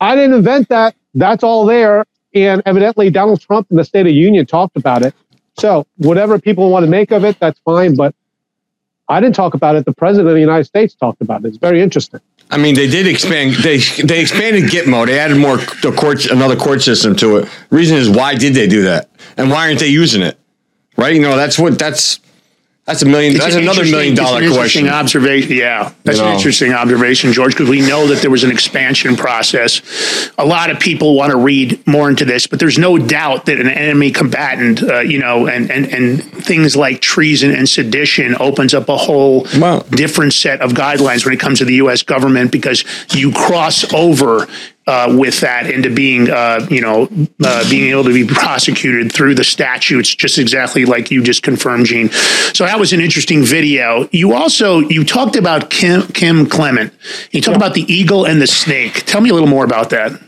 [0.00, 0.96] I didn't invent that.
[1.14, 2.06] That's all there.
[2.34, 5.14] And evidently, Donald Trump in the State of Union talked about it.
[5.58, 7.94] So, whatever people want to make of it, that's fine.
[7.94, 8.14] But
[9.10, 9.84] I didn't talk about it.
[9.84, 11.48] The president of the United States talked about it.
[11.48, 12.20] It's very interesting.
[12.50, 13.54] I mean, they did expand.
[13.54, 15.06] They they expanded Gitmo.
[15.06, 17.48] They added more the court, another court system to it.
[17.70, 20.38] Reason is, why did they do that, and why aren't they using it?
[20.96, 21.14] Right?
[21.14, 22.20] You know, that's what that's
[22.86, 23.34] that's a million.
[23.34, 24.88] It's that's an another million dollar it's an question.
[24.88, 25.56] observation.
[25.56, 29.16] Yeah, that's You an interesting observation, George, because we know that there was an expansion
[29.16, 29.80] process.
[30.36, 33.58] A lot of people want to read more into this, but there's no doubt that
[33.58, 38.74] an enemy combatant, uh, you know, and, and, and things like treason and sedition opens
[38.74, 42.02] up a whole Well- different set of guidelines when it comes to the U.S.
[42.02, 44.46] government because you cross over
[44.86, 47.08] uh, with that into being, uh, you know,
[47.44, 51.86] uh, being able to be prosecuted through the statutes, just exactly like you just confirmed,
[51.86, 52.10] Gene.
[52.52, 54.08] So that was an interesting video.
[54.12, 56.92] You also you talked about Kim Kim Clement.
[57.30, 59.04] You talked about the eagle and the snake.
[59.06, 60.20] Tell me a little more about that.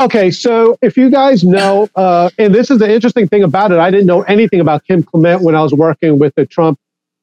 [0.00, 3.78] Okay, so if you guys know, uh, and this is the interesting thing about it,
[3.78, 6.78] I didn't know anything about Kim Clement when I was working with the Trump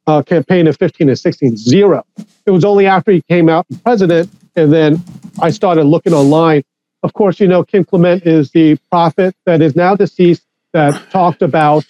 [0.07, 1.57] uh, campaign of 15 and 16.
[1.57, 2.05] Zero.
[2.45, 5.03] It was only after he came out president, and then
[5.41, 6.63] I started looking online.
[7.05, 10.41] Of course, you know, Kim Clement is the prophet that is now deceased
[10.73, 11.85] that talked about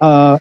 [0.00, 0.40] uh,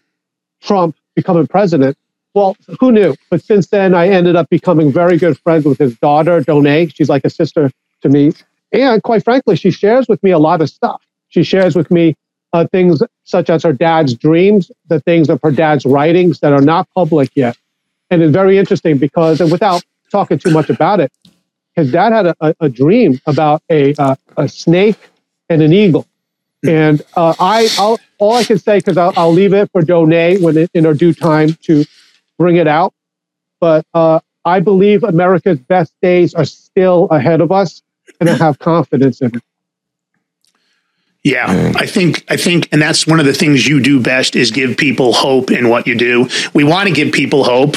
[0.61, 1.95] Trump becoming president.
[2.33, 3.15] Well, who knew?
[3.29, 6.91] But since then, I ended up becoming very good friends with his daughter, Donné.
[6.95, 7.69] She's like a sister
[8.01, 8.31] to me.
[8.71, 11.03] And quite frankly, she shares with me a lot of stuff.
[11.27, 12.15] She shares with me
[12.51, 16.61] uh, things such as her dad's dreams, the things of her dad's writings that are
[16.63, 17.55] not public yet.
[18.09, 21.11] And it's very interesting because, and without talking too much about it,
[21.79, 24.97] his dad had a, a, dream about a, uh, a snake
[25.49, 26.05] and an eagle.
[26.67, 30.41] And uh, I, I'll, all I can say, because I'll, I'll leave it for Donné
[30.41, 31.85] when it, in our due time to
[32.37, 32.93] bring it out.
[33.59, 37.81] But uh, I believe America's best days are still ahead of us,
[38.19, 39.43] and I have confidence in it.
[41.23, 44.51] Yeah, I think I think, and that's one of the things you do best is
[44.51, 46.29] give people hope in what you do.
[46.53, 47.75] We want to give people hope.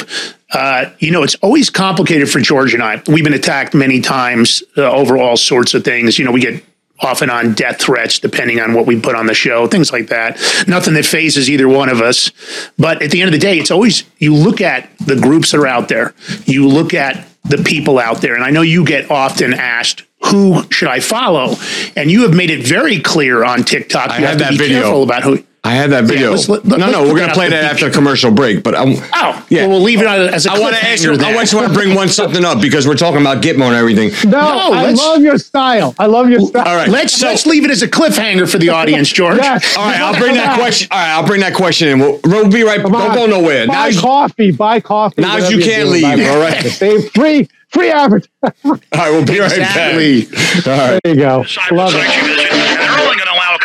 [0.53, 3.01] Uh, you know, it's always complicated for George and I.
[3.07, 6.17] We've been attacked many times uh, over all sorts of things.
[6.17, 6.63] You know, we get
[6.99, 10.39] often on death threats depending on what we put on the show, things like that.
[10.67, 12.31] Nothing that fazes either one of us.
[12.77, 15.59] But at the end of the day, it's always you look at the groups that
[15.59, 16.13] are out there.
[16.45, 20.03] You look at the people out there, and I know you get often asked.
[20.27, 21.55] Who should I follow?
[21.97, 24.11] And you have made it very clear on TikTok.
[24.11, 24.81] I you had have to that be video.
[24.83, 25.43] careful about who.
[25.65, 26.31] I had that video.
[26.31, 27.85] let's let- let- no, let's no, we're gonna play that people.
[27.85, 28.63] after commercial break.
[28.63, 29.61] But I'm, Oh, Yeah.
[29.61, 31.11] Well, we'll leave it as a I want to ask you.
[31.11, 33.75] cliffhanger I just want to bring one something up because we're talking about Gitmo and
[33.75, 34.11] everything.
[34.29, 35.95] No, No, I love your style.
[35.97, 36.67] I love your style.
[36.67, 36.89] All right.
[36.89, 39.37] Let's let's leave it as a cliffhanger for the audience, George.
[39.37, 39.77] Yes.
[39.77, 40.89] All right, I'll bring that question.
[40.91, 41.99] All right, I'll bring that question in.
[41.99, 42.81] We'll, we'll be right.
[42.81, 43.15] Come Don't on.
[43.15, 43.65] go nowhere.
[43.67, 44.51] Buy Now, coffee.
[44.51, 45.21] Buy coffee.
[45.21, 46.63] Now you can't doing, leave, All right, all coffee.
[46.65, 46.71] right?
[46.73, 48.29] Save free, free advertising.
[48.65, 49.93] all right, we'll be right back.
[49.93, 50.99] All right.
[51.05, 51.43] There you go.
[51.43, 52.72] Sites Love it.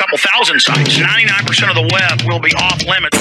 [0.09, 0.97] Couple thousand sites.
[0.97, 3.19] 99% of the web will be off limits.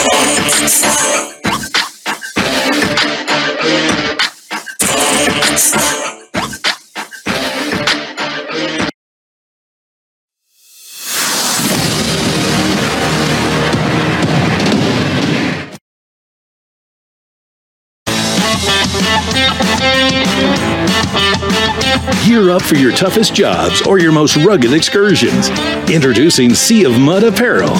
[22.25, 25.49] Gear up for your toughest jobs or your most rugged excursions.
[25.89, 27.77] Introducing Sea of Mud Apparel.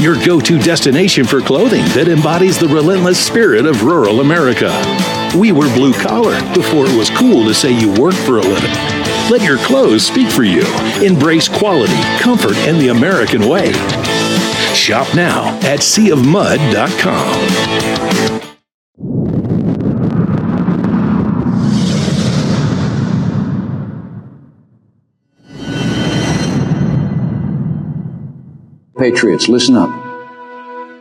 [0.00, 4.70] Your go to destination for clothing that embodies the relentless spirit of rural America.
[5.36, 8.70] We were blue collar before it was cool to say you worked for a living.
[9.30, 10.64] Let your clothes speak for you.
[11.04, 13.72] Embrace quality, comfort, and the American way.
[14.74, 18.05] Shop now at seaofmud.com.
[28.98, 29.90] Patriots, listen up.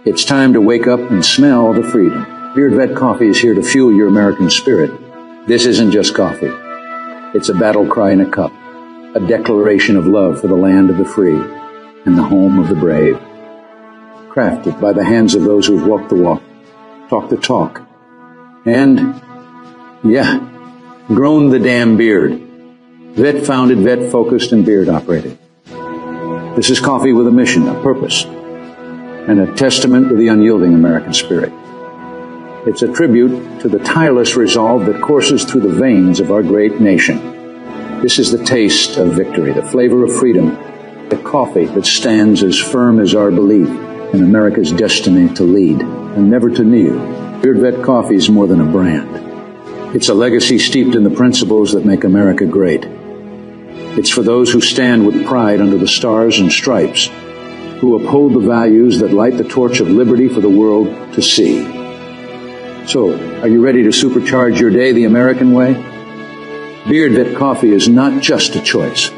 [0.06, 2.54] It's time to wake up and smell the freedom.
[2.54, 4.92] Beard Vet Coffee is here to fuel your American spirit.
[5.48, 6.52] This isn't just coffee.
[7.34, 8.52] It's a battle cry in a cup,
[9.16, 11.40] a declaration of love for the land of the free
[12.06, 13.16] and the home of the brave.
[14.28, 16.44] Crafted by the hands of those who've walked the walk,
[17.10, 17.82] talked the talk,
[18.66, 19.22] and,
[20.04, 20.40] yeah,
[21.08, 22.42] grown the damn beard.
[23.14, 25.40] Vet founded, vet focused, and beard operated.
[26.56, 31.14] This is coffee with a mission, a purpose, and a testament to the unyielding American
[31.14, 31.52] spirit.
[32.66, 36.80] It's a tribute to the tireless resolve that courses through the veins of our great
[36.80, 37.20] nation.
[38.02, 40.52] This is the taste of victory, the flavor of freedom,
[41.10, 43.68] the coffee that stands as firm as our belief
[44.14, 46.98] in America's destiny to lead and never to kneel.
[47.42, 49.94] Beard Vet Coffee is more than a brand.
[49.94, 52.88] It's a legacy steeped in the principles that make America great.
[53.98, 57.08] It's for those who stand with pride under the stars and stripes,
[57.80, 61.64] who uphold the values that light the torch of liberty for the world to see.
[62.88, 65.74] So, are you ready to supercharge your day the American way?
[66.90, 69.10] Beard Vet Coffee is not just a choice.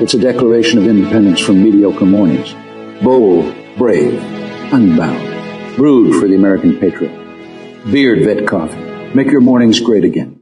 [0.00, 2.54] It's a declaration of independence from mediocre mornings.
[3.02, 4.14] Bold, brave,
[4.72, 5.76] unbound.
[5.76, 7.12] Brewed for the American patriot.
[7.90, 9.14] Beard Vet Coffee.
[9.14, 10.41] Make your mornings great again.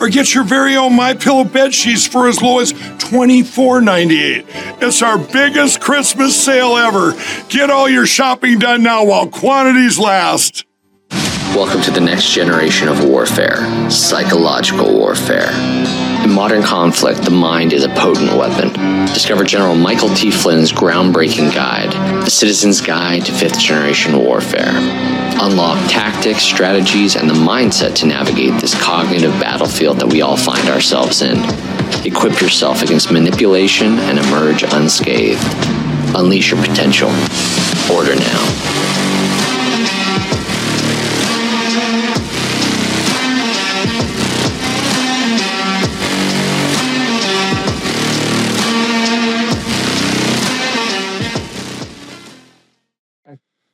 [0.00, 4.82] or get your very own My Pillow bed sheets for as low as $24.98.
[4.82, 7.14] It's our biggest Christmas sale ever.
[7.48, 10.64] Get all your shopping done now while quantities last.
[11.54, 15.50] Welcome to the next generation of warfare psychological warfare.
[16.34, 18.72] Modern conflict, the mind is a potent weapon.
[19.06, 20.32] Discover General Michael T.
[20.32, 21.92] Flynn's groundbreaking guide,
[22.24, 24.72] The Citizen's Guide to Fifth Generation Warfare.
[25.40, 30.68] Unlock tactics, strategies, and the mindset to navigate this cognitive battlefield that we all find
[30.68, 31.38] ourselves in.
[32.04, 35.40] Equip yourself against manipulation and emerge unscathed.
[36.16, 37.10] Unleash your potential.
[37.94, 39.23] Order now.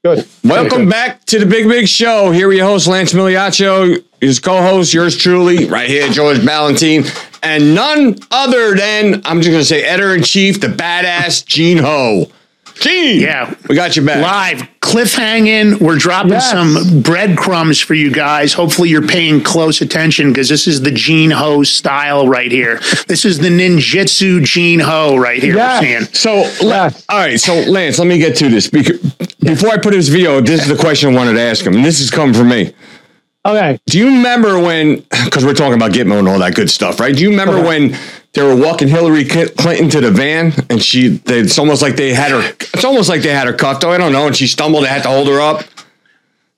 [0.03, 0.27] Good.
[0.43, 2.31] Welcome back to the Big Mig Show.
[2.31, 7.05] Here we host Lance Migliaccio, his co-host, yours truly, right here, George Ballantine,
[7.43, 12.33] and none other than I'm just gonna say editor in chief, the badass Gene Ho.
[12.81, 13.53] Gene, Yeah.
[13.69, 14.21] we got you back.
[14.23, 15.81] Live cliffhanging.
[15.81, 16.51] We're dropping Yes.
[16.51, 18.53] some breadcrumbs for you guys.
[18.55, 22.81] Hopefully, you're paying close attention because this is the Gene Ho style right here.
[23.07, 25.57] This is the ninjutsu Gene Ho right here.
[25.57, 25.81] Yes.
[25.83, 26.09] Seeing.
[26.13, 26.35] So,
[26.67, 27.05] Yes.
[27.09, 27.39] all right.
[27.41, 28.67] So, Lance, let me get to this.
[28.69, 28.97] Bec-
[29.41, 31.85] Before I put this video, this is the question I wanted to ask him, and
[31.85, 32.73] this is coming from me.
[33.47, 33.79] Okay.
[33.87, 35.03] Do you remember when?
[35.25, 37.15] Because we're talking about Gitmo and all that good stuff, right?
[37.15, 37.67] Do you remember Okay.
[37.67, 37.97] when
[38.33, 41.09] they were walking Hillary Clinton to the van, and she?
[41.09, 42.41] They, it's almost like they had her.
[42.75, 43.83] It's almost like they had her cuffed.
[43.83, 43.91] Though.
[43.93, 44.85] I don't know, and she stumbled.
[44.85, 45.65] They had to hold her up.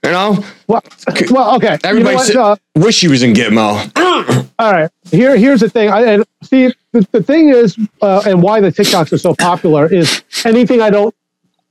[0.05, 0.83] You know, Well,
[1.31, 1.79] well, okay.
[1.85, 3.89] everybody you know Uh, wish she was in Gitmo.
[4.59, 4.91] all right.
[5.13, 5.91] Here, here's the thing.
[5.91, 9.87] I, and see, the, the thing is, uh, and why the TikToks are so popular
[9.87, 11.15] is anything I don't,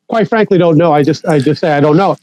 [0.07, 0.93] quite frankly, don't know.
[0.93, 2.15] I just, I just say I don't know.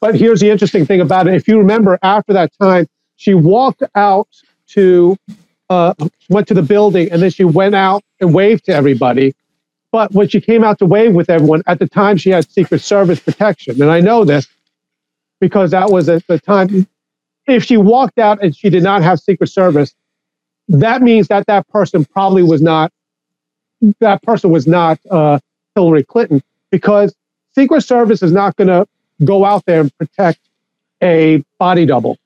[0.00, 1.34] But here's the interesting thing about it.
[1.34, 4.26] If you remember, after that time, she walked out
[4.70, 5.16] to,
[5.72, 5.94] uh,
[6.28, 9.34] went to the building, and then she went out and waved to everybody.
[9.90, 12.80] But when she came out to wave with everyone, at the time she had Secret
[12.80, 14.46] Service protection, and I know this
[15.40, 16.86] because that was at the time.
[17.46, 19.94] If she walked out and she did not have Secret Service,
[20.68, 22.92] that means that that person probably was not
[23.98, 25.40] that person was not uh,
[25.74, 27.14] Hillary Clinton because
[27.54, 28.86] Secret Service is not going to
[29.24, 30.38] go out there and protect
[31.02, 32.16] a body double.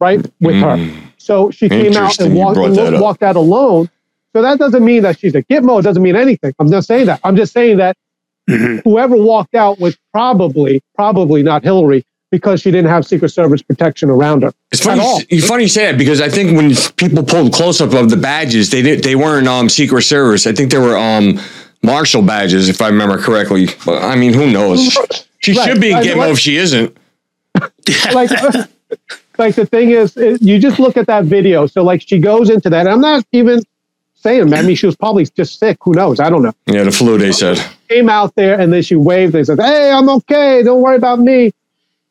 [0.00, 1.05] right, with her.
[1.26, 3.02] So she came out and walked, that up.
[3.02, 3.90] walked out alone.
[4.32, 5.80] So that doesn't mean that she's a gitmo.
[5.80, 6.54] It doesn't mean anything.
[6.60, 7.18] I'm just saying that.
[7.24, 7.96] I'm just saying that
[8.46, 14.08] whoever walked out was probably, probably not Hillary because she didn't have Secret Service protection
[14.08, 14.52] around her.
[14.70, 15.02] It's funny.
[15.30, 18.16] You funny you say that because I think when people pulled close up of the
[18.16, 20.46] badges, they did, they weren't um Secret Service.
[20.46, 21.40] I think they were um
[21.82, 23.66] Marshal badges, if I remember correctly.
[23.84, 24.96] But I mean, who knows?
[25.40, 25.68] She Right.
[25.68, 26.96] should be a I- Gitmo like- if she isn't.
[28.12, 28.30] like,
[29.38, 31.66] like the thing is, it- you just look at that video.
[31.66, 32.86] So like she goes into that.
[32.86, 33.62] I'm not even
[34.14, 34.52] saying.
[34.52, 35.78] I mean, she was probably just sick.
[35.82, 36.20] Who knows?
[36.20, 36.52] I don't know.
[36.66, 37.18] Yeah, the flu.
[37.18, 37.60] They said.
[37.88, 40.62] Came out there and then she waved They said, "Hey, I'm okay.
[40.62, 41.52] Don't worry about me."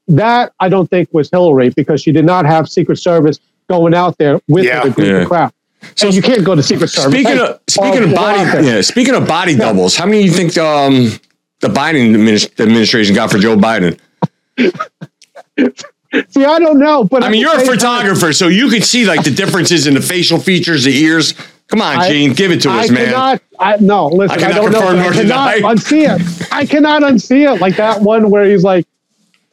[0.07, 4.17] That I don't think was Hillary because she did not have Secret Service going out
[4.19, 4.83] there with Yeah.
[4.83, 5.19] her to Yeah.
[5.21, 5.51] the crowd.
[5.95, 7.11] So you can't go to Secret Service.
[7.11, 10.31] Speaking Hey, of speaking of body, yeah, speaking of body doubles, how many do you
[10.31, 11.11] think um
[11.61, 12.13] the Biden
[12.59, 13.99] administration got for Joe Biden?
[16.29, 19.23] See, I don't know, but I mean, you're a photographer, so you can see like
[19.23, 21.33] the differences in the facial features, the ears.
[21.67, 23.05] Come on, I- Gene, give it to I us, man.
[23.07, 24.99] Cannot, I no, listen, I I, cannot don't know.
[24.99, 26.07] I cannot unsee
[26.43, 26.47] it.
[26.53, 27.59] I cannot unsee it.
[27.59, 28.85] Like that one where he's like,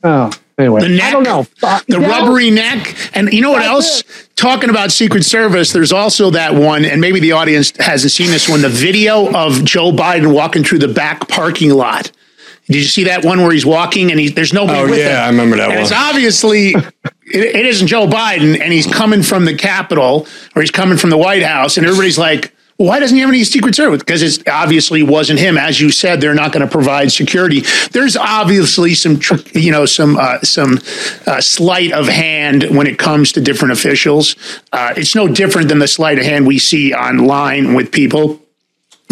[0.04, 1.46] oh, anyway, The neck, I don't know.
[1.62, 4.28] Uh, the yeah, rubbery neck, and you know what That's else?
[4.36, 8.48] Talking about Secret Service, there's also that one, and maybe the audience hasn't seen this
[8.48, 8.60] one.
[8.60, 12.10] The video of Joe Biden walking through the back parking lot.
[12.66, 15.06] Did you see that one where he's walking and he, there's nobody Oh, with him?
[15.08, 16.00] yeah, I remember that and It's one.
[16.00, 16.84] obviously it,
[17.56, 21.18] it isn't Joe Biden, and he's coming from the Capitol or he's coming from the
[21.18, 22.54] White House, and everybody's like.
[22.78, 23.98] "Well, Why doesn't he have any Secret Service?
[24.00, 25.58] Because it obviously wasn't him.
[25.58, 27.62] As you said, they're not going to provide security.
[27.92, 30.78] There's obviously some, tr- you know, some uh, some
[31.26, 34.34] uh, sleight of hand when it comes to different officials.
[34.72, 38.40] Uh, it's no different than the sleight of hand we see online with people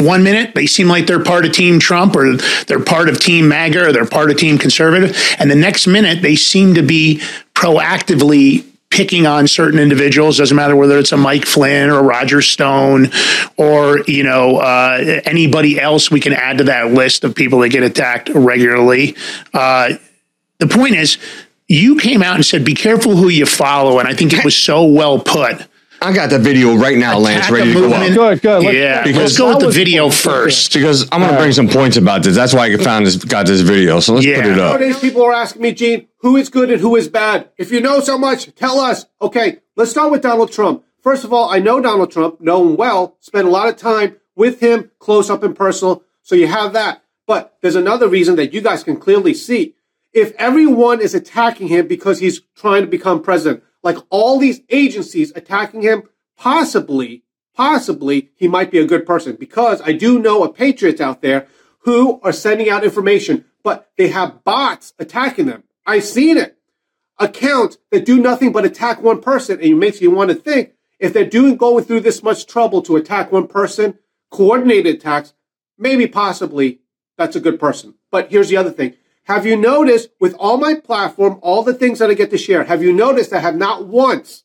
[0.01, 2.36] one minute they seem like they're part of team trump or
[2.66, 5.16] they're part of team maga or they're part of team conservative.
[5.38, 7.20] And the next minute they seem to be
[7.55, 10.38] proactively picking on certain individuals.
[10.38, 13.11] Doesn't matter whether it's a mike flynn or roger stone
[13.57, 17.68] or you know uh, anybody else we can add to that list of people that
[17.68, 19.16] get attacked regularly.
[19.55, 19.94] Uh,
[20.59, 21.18] the point is
[21.68, 24.57] you came out and said be careful who you follow and i think it was
[24.57, 25.66] so well put
[26.03, 28.09] I got the video right now, Lance, ready to go up.
[28.09, 28.62] Good, good.
[28.64, 31.96] Let's- yeah Because let's go with the video first Because I'm gonna bring some points
[31.96, 32.34] about this.
[32.34, 34.01] That's why I found this, got this video.
[34.01, 34.36] So let's Yeah.
[34.42, 34.80] put it up.
[34.80, 37.48] Nowadays, people are asking me, Gene, who is good and who is bad?
[37.59, 39.07] If you know so much, tell us.
[39.20, 40.82] Okay, let's start with Donald Trump.
[41.03, 44.16] First of all, I know Donald Trump, know him well, spent a lot of time
[44.36, 46.03] with him, close up and personal.
[46.22, 47.03] So you have that.
[47.26, 49.74] But there's another reason that you guys can clearly see.
[50.12, 55.32] If everyone is attacking him because he's trying to become president, like all these agencies
[55.34, 56.04] attacking him,
[56.36, 57.24] possibly,
[57.54, 61.46] possibly he might be a good person because I do know of patriots out there
[61.80, 65.64] who are sending out information, but they have bots attacking them.
[65.86, 66.56] I've seen it.
[67.18, 70.72] Accounts that do nothing but attack one person, and it makes you want to think
[70.98, 73.98] if they're doing going through this much trouble to attack one person,
[74.30, 75.34] coordinated attacks,
[75.76, 76.80] maybe possibly
[77.18, 77.94] that's a good person.
[78.10, 78.94] But here's the other thing.
[79.30, 82.64] Have you noticed with all my platform, all the things that I get to share,
[82.64, 84.42] have you noticed I have not once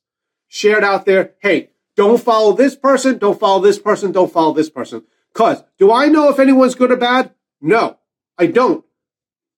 [0.47, 4.69] shared out there, hey, don't follow this person, don't follow this person, don't follow this
[4.69, 5.01] person.
[5.33, 7.33] Cause do I know if anyone's good or bad?
[7.59, 7.97] No,
[8.37, 8.85] I don't.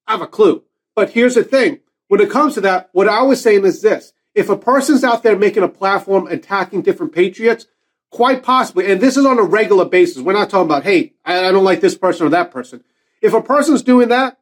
[0.08, 0.64] I have a clue.
[0.96, 1.82] But here's the thing.
[2.08, 4.14] When it comes to that, what I was saying is this.
[4.34, 7.66] If a person's out there making a platform attacking different patriots,
[8.12, 10.24] quite possibly, and this is on a regular basis.
[10.24, 12.82] We're not talking about, hey, I don't like this person or that person.
[13.22, 14.38] If a person's doing that,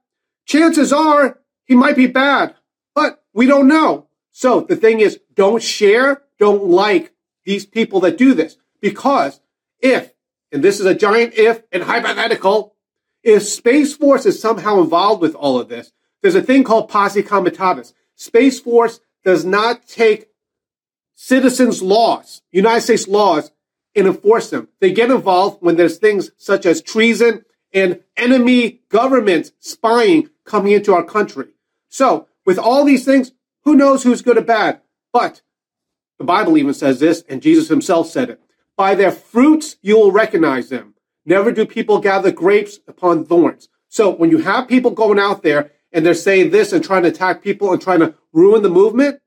[0.45, 2.55] chances are he might be bad,
[2.93, 4.07] but we don't know.
[4.31, 9.39] So the thing is, don't share, don't like these people that do this because
[9.79, 10.13] if,
[10.51, 12.75] and this is a giant if and hypothetical,
[13.23, 15.91] if Space Force is somehow involved with all of this,
[16.21, 17.93] there's a thing called posse comitatus.
[18.15, 20.29] Space Force does not take
[21.15, 23.51] citizens' laws, United States laws,
[23.95, 24.67] and enforce them.
[24.79, 30.93] They get involved when there's things such as treason and enemy governments spying coming into
[30.93, 31.49] our country.
[31.89, 33.31] So, with all these things,
[33.63, 34.81] who knows who's good or bad?
[35.11, 35.41] But
[36.19, 38.41] the Bible even says this, and Jesus himself said it.
[38.77, 40.95] By their fruits you will recognize them.
[41.25, 43.69] Never do people gather grapes upon thorns.
[43.87, 47.09] So when you have people going out there and they're saying this and trying to
[47.09, 49.21] attack people and trying to ruin the movement,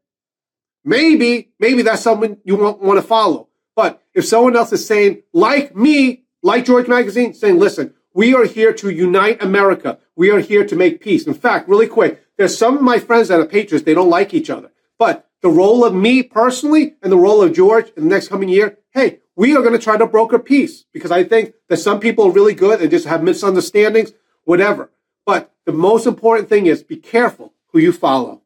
[0.84, 3.48] maybe, maybe that's someone you want, want to follow.
[3.74, 8.44] But if someone else is saying, like me, like George Magazine, saying, listen, we are
[8.44, 9.98] here to unite America.
[10.16, 11.26] We are here to make peace.
[11.26, 14.34] In fact, really quick, there's some of my friends that are patriots, they don't like
[14.34, 14.70] each other.
[14.98, 18.48] But the role of me personally and the role of George in the next coming
[18.48, 22.00] year, hey, we are going to try to broker peace because I think that some
[22.00, 24.12] people are really good and just have misunderstandings,
[24.44, 24.90] whatever.
[25.24, 28.42] But the most important thing is be careful who you follow.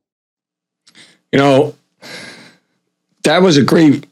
[1.32, 1.74] You know,
[3.22, 4.06] that was a great,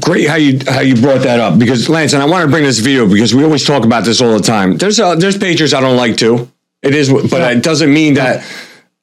[0.00, 2.64] great how you how you brought that up because Lance and I want to bring
[2.64, 4.76] this video because we always talk about this all the time.
[4.76, 6.50] There's uh, there's patriots I don't like too.
[6.82, 8.44] It is, but it doesn't mean that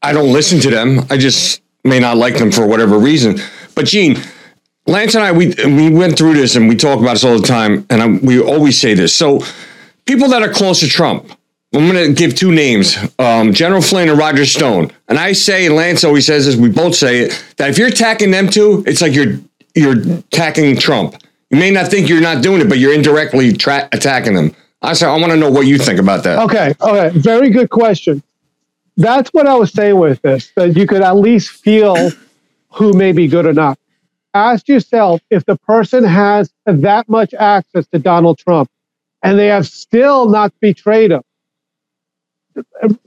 [0.02, 1.06] I don't listen to them.
[1.10, 3.40] I just may not like them for whatever reason.
[3.76, 4.18] But Gene,
[4.88, 7.48] Lance and I we we went through this and we talk about this all the
[7.48, 9.16] time, and I, we always say this.
[9.16, 9.42] So
[10.06, 11.32] people that are close to Trump.
[11.76, 14.90] I'm going to give two names, um, General Flynn and Roger Stone.
[15.10, 18.32] And I say, Lance always says this, we both say it, that if you're attacking
[18.32, 19.38] them two, it's like you're
[19.78, 21.16] you're attacking Trump.
[21.50, 24.56] You may not think you're not doing it, but you're indirectly tra- attacking them.
[24.82, 26.40] I say, I want to know what you think about that.
[26.40, 28.22] Okay, okay, very good question.
[28.98, 32.12] That's what I was saying with this, that you could at least feel
[32.74, 33.80] who may be good or not.
[34.34, 38.70] Ask yourself if the person has that much access to Donald Trump
[39.24, 41.22] and they have still not betrayed him.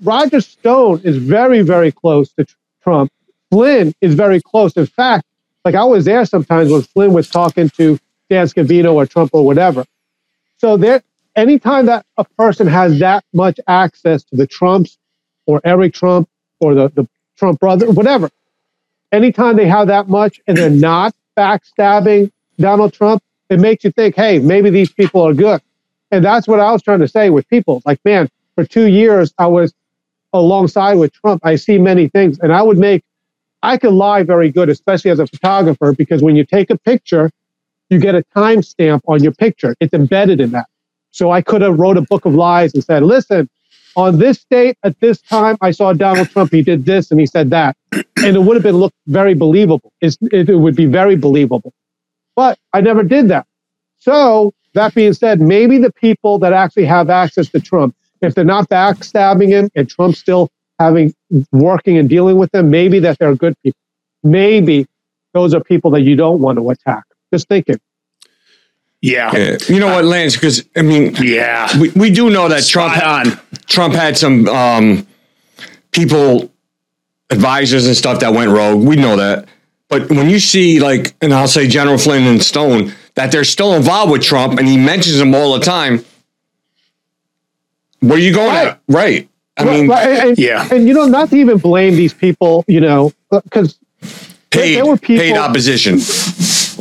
[0.03, 2.47] Roger Stone is very, very close to
[2.83, 3.12] Trump.
[3.51, 4.77] Flynn is very close.
[4.77, 5.25] In fact,
[5.65, 7.99] like I was there sometimes when Flynn was talking to
[8.29, 9.85] Dan Scavino or Trump or whatever.
[10.59, 11.03] So there,
[11.37, 14.99] anytime that a person has that much access to the Trumps
[15.47, 16.29] or Eric Trump
[16.61, 18.31] or the, the Trump brother, whatever,
[19.13, 24.15] anytime they have that much and they're not backstabbing Donald Trump, it makes you think,
[24.15, 25.61] hey, maybe these people are good.
[26.11, 27.83] And that's what I was trying to say with people.
[27.85, 29.73] Like, man, for two years, I was
[30.33, 31.45] alongside with Trump.
[31.45, 33.03] I see many things, and I would make,
[33.63, 37.31] I can lie very good, especially as a photographer, because when you take a picture,
[37.91, 39.75] you get a timestamp on your picture.
[39.81, 40.67] It's embedded in that.
[41.11, 43.51] So I could have wrote a book of lies and said, listen,
[43.97, 46.53] on this date at this time, I saw Donald Trump.
[46.53, 49.93] He did this and he said that, and it would have been looked very believable.
[50.01, 51.75] It, it would be very believable,
[52.37, 53.47] but I never did that.
[53.99, 58.45] So that being said, maybe the people that actually have access to Trump, if they're
[58.45, 60.51] not backstabbing him and Trump's still
[60.81, 61.14] having
[61.53, 63.78] working and dealing with them, maybe that they're good people.
[64.24, 64.87] Maybe
[65.35, 67.05] those are people that you don't want to attack.
[67.33, 67.78] Just thinking.
[69.03, 69.31] Yeah.
[69.37, 69.57] Yeah.
[69.68, 70.35] You know what, Lance?
[70.35, 71.68] Because I mean, Yeah.
[71.78, 73.41] we, we do know that Trump Spot on.
[73.66, 75.07] Trump had some um,
[75.93, 76.51] people,
[77.31, 78.83] advisors and stuff that went rogue.
[78.85, 79.49] We know that.
[79.89, 83.74] But when you see like, and I'll say General Flynn and Stone, that they're still
[83.74, 86.05] involved with Trump, and he mentions them all the time.
[88.01, 88.81] Where are you going at?
[88.89, 89.30] Right.
[89.57, 90.69] I Right, mean, right, and, yeah.
[90.71, 93.79] And you know, not to even blame these people, you know, because
[94.51, 95.99] paid, there were people- paid opposition.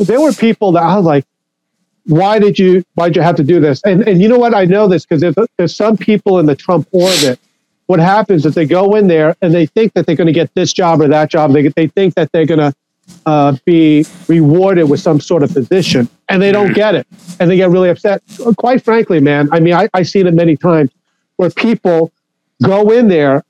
[0.04, 1.24] there were people that I was like,
[2.06, 3.82] why did you why did you have to do this?
[3.84, 4.54] And and you know what?
[4.54, 7.38] I know this because there's, there's some people in the Trump orbit.
[7.86, 10.52] What happens is they go in there and they think that they're going to get
[10.54, 11.52] this job or that job.
[11.52, 12.74] They they think that they're going to
[13.26, 17.06] uh, be rewarded with some sort of position, and they don't get it,
[17.38, 18.22] and they get really upset.
[18.56, 20.90] Quite frankly, man, I mean, I, I've seen it many times
[21.36, 22.10] where people
[22.62, 23.44] go in there,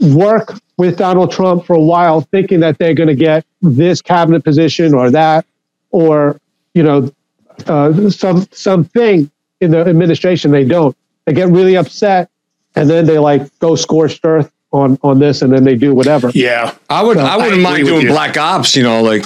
[0.00, 4.42] work with Donald Trump for a while, thinking that they're going to get this cabinet
[4.44, 5.44] position or that,
[5.90, 6.40] or
[6.74, 7.12] you know,
[7.66, 10.50] uh, some something in the administration.
[10.50, 10.96] They don't.
[11.24, 12.30] They get really upset,
[12.74, 16.30] and then they like go scorched earth on on this, and then they do whatever.
[16.34, 16.74] Yeah.
[16.90, 18.08] I would, So, I wouldn't I mind doing you.
[18.08, 18.74] black ops.
[18.74, 19.24] You know, like,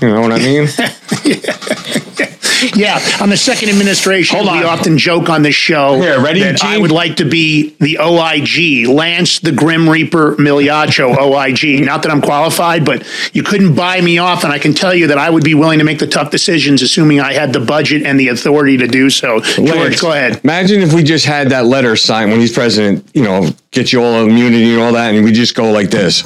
[0.00, 0.68] you know what I mean?
[2.74, 6.64] Yeah, on the second administration, Hold we often joke on this show Here, ready, that
[6.64, 11.84] I would like to be the OIG, Lance the Grim Reaper Migliaccio OIG.
[11.84, 15.08] Not that I'm qualified, but you couldn't buy me off, and I can tell you
[15.08, 18.04] that I would be willing to make the tough decisions, assuming I had the budget
[18.04, 19.40] and the authority to do so.
[19.40, 20.40] George, Lance, go ahead.
[20.42, 24.02] Imagine if we just had that letter signed when he's president, you know, get you
[24.02, 26.22] all immunity and all that, and we just go like this.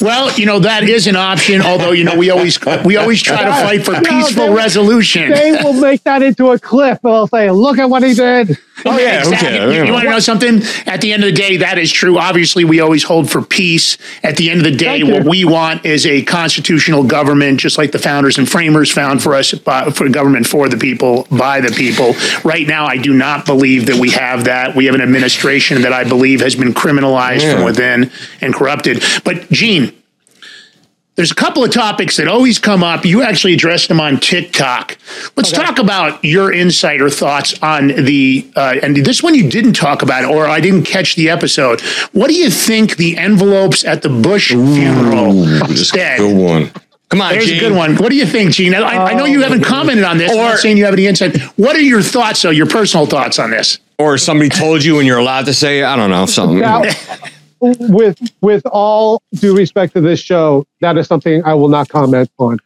[0.00, 1.60] Well, you know that is an option.
[1.62, 5.30] Although you know we always we always try to fight for No, peaceful they- resolution.
[5.30, 7.00] They will make that into a clip.
[7.02, 9.48] They'll say, "Look at what he did." Oh, yeah, exactly.
[9.58, 9.92] okay, You, yeah.
[9.92, 10.62] want to know something?
[10.86, 12.18] At the end of the day, that is true.
[12.18, 13.98] Obviously, we always hold for peace.
[14.22, 17.92] At the end of the day, what we want is a constitutional government, just like
[17.92, 21.70] the founders and framers found for us, by, for government for the people, by the
[21.70, 22.14] people.
[22.44, 24.76] Right now, I do not believe that we have that.
[24.76, 27.54] We have an administration that I believe has been criminalized Yeah.
[27.56, 28.10] from within
[28.40, 29.02] and corrupted.
[29.24, 29.92] But, Gene,
[31.18, 33.04] there's a couple of topics that always come up.
[33.04, 34.96] You actually addressed them on TikTok.
[35.34, 39.72] Let's talk about your insight or thoughts on the, uh, and this one you didn't
[39.72, 41.80] talk about, or I didn't catch the episode.
[42.12, 45.44] What do you think the envelopes at the Bush funeral
[45.74, 46.18] said?
[46.18, 46.70] Good one.
[47.08, 47.56] Come on, There's Gene.
[47.56, 47.96] a good one.
[47.96, 48.72] What do you think, Gene?
[48.76, 50.30] I, I know you haven't commented on this.
[50.30, 51.36] I'm not Or- saying you have any insight.
[51.56, 53.78] What are your thoughts, though, your personal thoughts on this?
[53.98, 56.60] Or somebody told you and you're allowed to say, I don't know, something.
[56.60, 56.84] Now,
[57.60, 62.30] with with all due respect to this show, that is something I will not comment
[62.38, 62.58] on.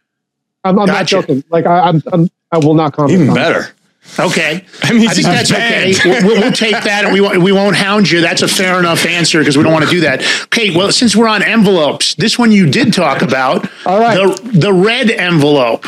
[0.64, 1.42] I'm, I'm not joking.
[1.50, 3.14] Like I, I'm, I'm, I will not comment.
[3.14, 3.34] Even on.
[3.34, 3.74] better.
[4.18, 4.64] Okay.
[4.82, 5.94] I mean, I think it's that's okay.
[6.04, 8.20] We'll, we'll take that and we won't, we won't hound you.
[8.20, 10.22] That's a fair enough answer because we don't want to do that.
[10.44, 10.74] Okay.
[10.74, 13.68] Well, since we're on envelopes, this one you did talk about.
[13.86, 14.16] All right.
[14.16, 15.86] The, the red envelope.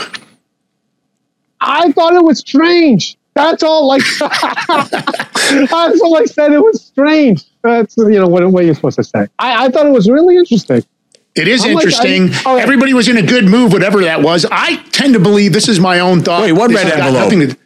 [1.61, 3.17] I thought it was strange.
[3.35, 3.87] That's all.
[3.89, 6.53] Like that's all I said.
[6.53, 7.45] It was strange.
[7.63, 9.27] That's you know what, what you're supposed to say.
[9.39, 10.85] I, I thought it was really interesting.
[11.35, 12.33] It is I'm like, interesting.
[12.33, 12.63] I- all right.
[12.63, 14.47] Everybody was in a good mood, whatever that was.
[14.51, 16.43] I tend to believe this is my own thought.
[16.43, 17.31] Wait, what red envelope?
[17.31, 17.57] to-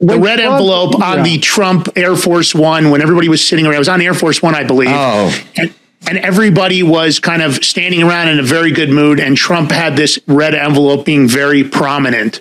[0.00, 1.22] the When red Trump- envelope on yeah.
[1.24, 3.76] the Trump Air Force One when everybody was sitting around.
[3.76, 4.90] I was on Air Force One, I believe.
[4.92, 5.36] Oh.
[5.56, 5.74] And,
[6.08, 9.96] and everybody was kind of standing around in a very good mood, and Trump had
[9.96, 12.40] this red envelope being very prominent.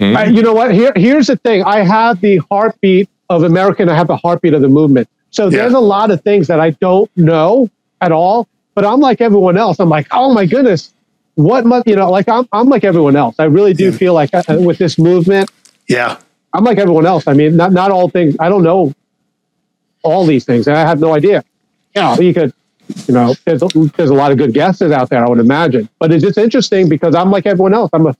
[0.00, 0.16] Hmm?
[0.16, 0.74] I- you know what?
[0.74, 1.62] Here, here's the thing.
[1.64, 3.88] I have the heartbeat of American.
[3.88, 5.08] I have the heartbeat of the movement.
[5.30, 7.68] So there's a lot of things that I don't know
[8.00, 8.46] at all.
[8.74, 9.80] But I'm like everyone else.
[9.80, 10.92] I'm like, oh my goodness,
[11.34, 12.10] what must you know?
[12.10, 13.36] Like I'm, I'm like everyone else.
[13.38, 13.96] I really do hmm.
[13.96, 15.50] feel like uh, uh, with this movement,
[15.88, 16.18] Yeah.
[16.52, 17.26] I'm like everyone else.
[17.26, 18.36] I mean, not not all things.
[18.38, 18.94] I don't know
[20.04, 20.68] all these things.
[20.68, 21.44] And I have no idea.
[21.96, 22.52] Yeah, you could,
[23.06, 25.24] you know, there's a, there's a lot of good guesses out there.
[25.24, 27.90] I would imagine, but it's just interesting because I'm like everyone else.
[27.92, 28.16] I'm a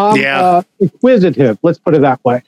[0.00, 0.40] I'm Yeah.
[0.40, 1.58] uh, inquisitive.
[1.62, 2.42] Let's put it that way.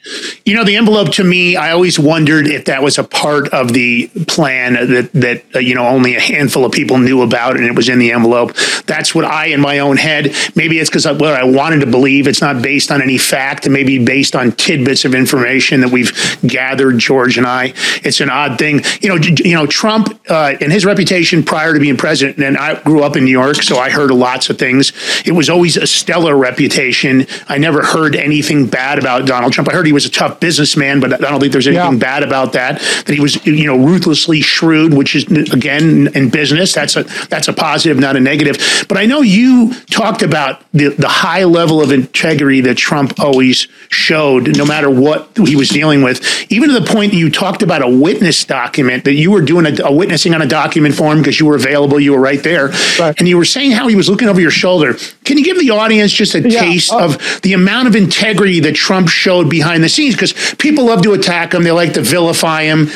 [0.45, 3.73] You know, the envelope to me, I always wondered if that was a part of
[3.73, 7.65] the plan that that uh, you know only a handful of people knew about, and
[7.65, 8.55] it was in the envelope.
[8.87, 12.27] That's what I, in my own head, maybe it's because what I wanted to believe.
[12.27, 16.13] It's not based on any fact, maybe based on tidbits of information that we've
[16.45, 17.73] gathered, George and I.
[18.03, 19.17] It's an odd thing, you know.
[19.23, 23.17] You know, Trump uh, and his reputation prior to being president, and I grew up
[23.17, 24.93] in New York, so I heard lots of things.
[25.25, 27.27] It was always a stellar reputation.
[27.49, 29.69] I never heard anything bad about Donald Trump.
[29.69, 31.99] I heard he was a tough businessman, but I don't think there's anything Yeah.
[31.99, 32.81] bad about that.
[33.07, 36.73] That he was, you know, ruthlessly shrewd, which is again in business.
[36.73, 38.85] That's a that's a positive, not a negative.
[38.89, 43.67] But I know you talked about the the high level of integrity that Trump always
[43.89, 46.21] showed, no matter what he was dealing with.
[46.51, 49.67] Even to the point that you talked about a witness document that you were doing
[49.67, 52.43] a, a witnessing on a document for him because you were available, you were right
[52.43, 53.15] there, Right.
[53.19, 54.97] and you were saying how he was looking over your shoulder.
[55.25, 58.61] Can you give the audience just a Yeah, taste uh, of the amount of integrity
[58.61, 60.15] that Trump showed behind the scenes?
[60.23, 62.89] Because people love to attack him, they like to vilify him.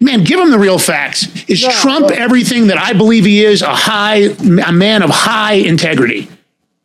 [0.00, 1.28] Man, give him the real facts.
[1.46, 3.60] Is Yeah, Trump well- everything that I believe he is?
[3.60, 4.30] A high,
[4.66, 6.28] a man of high integrity.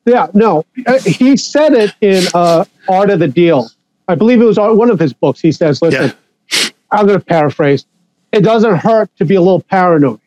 [0.05, 3.69] Yeah, no, uh, he said it in uh, Art of the Deal.
[4.09, 5.39] I believe it was one of his books.
[5.41, 6.13] He says, "Listen,
[6.91, 7.85] I'm going to paraphrase.
[8.31, 10.19] It doesn't hurt to be a little paranoid."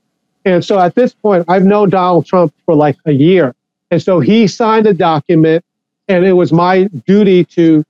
[0.45, 3.55] And so at this point, I've known Donald Trump for like a year,
[3.91, 5.65] and so he signed a document,
[6.09, 7.85] and it was my duty to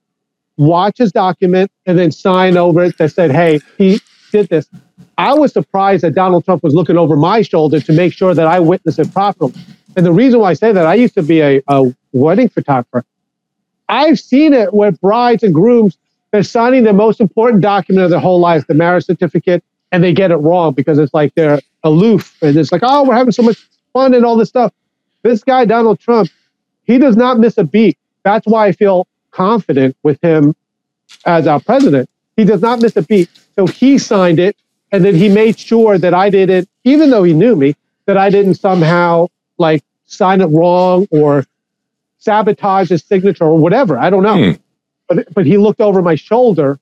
[0.61, 4.01] watch his document and then sign over it that said, "Hey, he
[4.31, 4.69] did this."
[5.17, 8.47] I was surprised that Donald Trump was looking over my shoulder to make sure that
[8.47, 9.55] I witnessed it properly.
[9.97, 13.05] And the reason why I say that, I used to be a, a wedding photographer.
[13.89, 15.97] I've seen it where brides and grooms,
[16.31, 20.13] they're signing the most important document of their whole life, the marriage certificate, and they
[20.13, 22.37] get it wrong because it's like they're aloof.
[22.43, 23.59] And it's like, oh, we're having so much
[23.93, 24.73] fun and all this stuff.
[25.23, 26.31] This guy, Donald Trump,
[26.85, 27.99] he does not miss a beat.
[28.23, 30.55] That's why I feel confident with him
[31.27, 32.09] as our president.
[32.37, 33.29] He does not miss a beat.
[33.57, 34.57] So he signed it,
[34.93, 37.75] and then he made sure that I didn't, even though he knew me,
[38.07, 39.29] that I didn't somehow
[39.59, 41.47] like sign it wrong or
[42.19, 43.99] sabotage his signature or whatever.
[43.99, 44.53] I don't know.
[44.53, 44.61] Hmm.
[45.09, 46.79] But but he looked over my shoulder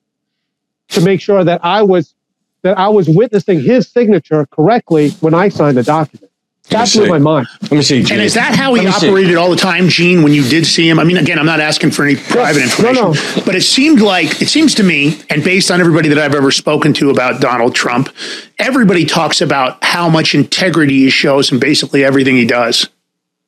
[0.88, 2.14] to make sure that I was
[2.62, 6.27] that I was witnessing his signature correctly when I signed the document.
[6.70, 7.46] That blew my mind.
[7.62, 8.00] Let me see.
[8.00, 9.08] And is that how he Let me see.
[9.08, 10.98] operated all the time, Gene, when you did see him?
[10.98, 13.42] I mean, again, I'm not asking for any private no, information, no.
[13.46, 16.50] but it seemed like, it seems to me, and based on everybody that I've ever
[16.50, 18.10] spoken to about Donald Trump,
[18.58, 22.88] everybody talks about how much integrity he shows in basically everything he does.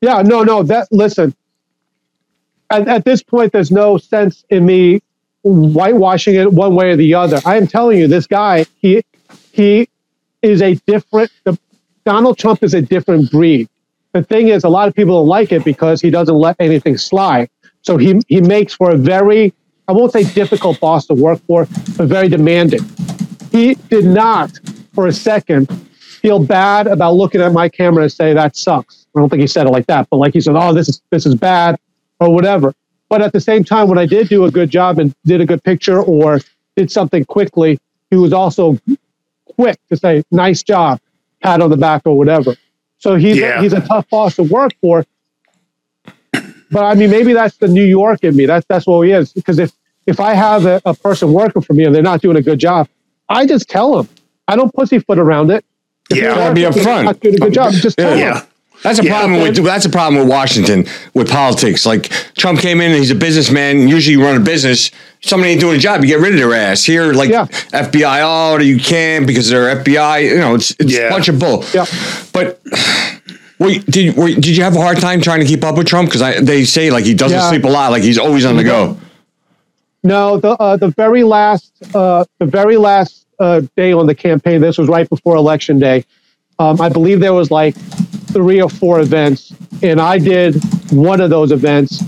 [0.00, 0.62] Yeah, no, no.
[0.62, 1.34] That listen.
[2.70, 5.02] At, at this point, there's no sense in me
[5.42, 7.40] whitewashing it one way or the other.
[7.44, 9.02] I am telling you, this guy, he
[9.52, 9.88] he
[10.40, 11.30] is a different.
[12.04, 13.68] Donald Trump is a different breed.
[14.12, 16.96] The thing is, a lot of people don't like it because he doesn't let anything
[16.96, 17.48] slide.
[17.82, 19.54] So he he makes for a very,
[19.88, 22.80] I won't say difficult boss to work for, but very demanding.
[23.52, 24.58] He did not,
[24.94, 25.70] for a second,
[26.20, 29.06] feel bad about looking at my camera and say that sucks.
[29.14, 31.02] I don't think he said it like that, but like he said, oh, this is
[31.10, 31.78] this is bad
[32.18, 32.74] or whatever.
[33.08, 35.46] But at the same time, when I did do a good job and did a
[35.46, 36.40] good picture or
[36.76, 37.78] did something quickly,
[38.10, 38.78] he was also
[39.56, 41.00] quick to say, nice job,
[41.42, 42.56] pat on the back or whatever.
[42.98, 43.58] So he's Yeah.
[43.58, 45.04] a, he's a tough boss to work for.
[46.70, 48.46] But I mean, maybe that's the New York in me.
[48.46, 49.32] That's that's what he is.
[49.32, 49.72] Because if
[50.06, 52.58] if I have a, a person working for me and they're not doing a good
[52.58, 52.88] job,
[53.28, 54.08] I just tell them.
[54.48, 55.64] I don't pussyfoot around it.
[56.10, 56.22] If Yeah.
[56.22, 57.04] they're Gotta be not upfront.
[57.04, 57.72] Not doing a good job.
[57.72, 58.34] Just tell Yeah.
[58.40, 58.46] them.
[58.82, 59.18] That's a Yeah.
[59.18, 61.84] problem with that's a problem with Washington with politics.
[61.84, 63.88] Like Trump came in and he's a businessman.
[63.88, 64.90] Usually, you run a business.
[65.20, 66.82] Somebody ain't doing a job, you get rid of their ass.
[66.84, 70.20] Here, like FBI, oh, you can't because they're FBI.
[70.30, 71.62] You know, it's it's a bunch of bull.
[71.74, 71.84] Yeah.
[72.32, 72.58] But
[73.58, 76.10] wait, did were, did you have a hard time trying to keep up with Trump?
[76.10, 77.50] Because they say like he doesn't Yeah.
[77.50, 78.96] sleep a lot, like he's always on the go.
[80.02, 84.62] No, the uh, the very last uh, the very last uh, day on the campaign.
[84.62, 86.06] This was right before election day.
[86.58, 87.74] Um, I believe there was like
[88.32, 90.62] three or four events, and I did
[90.92, 92.00] one of those events,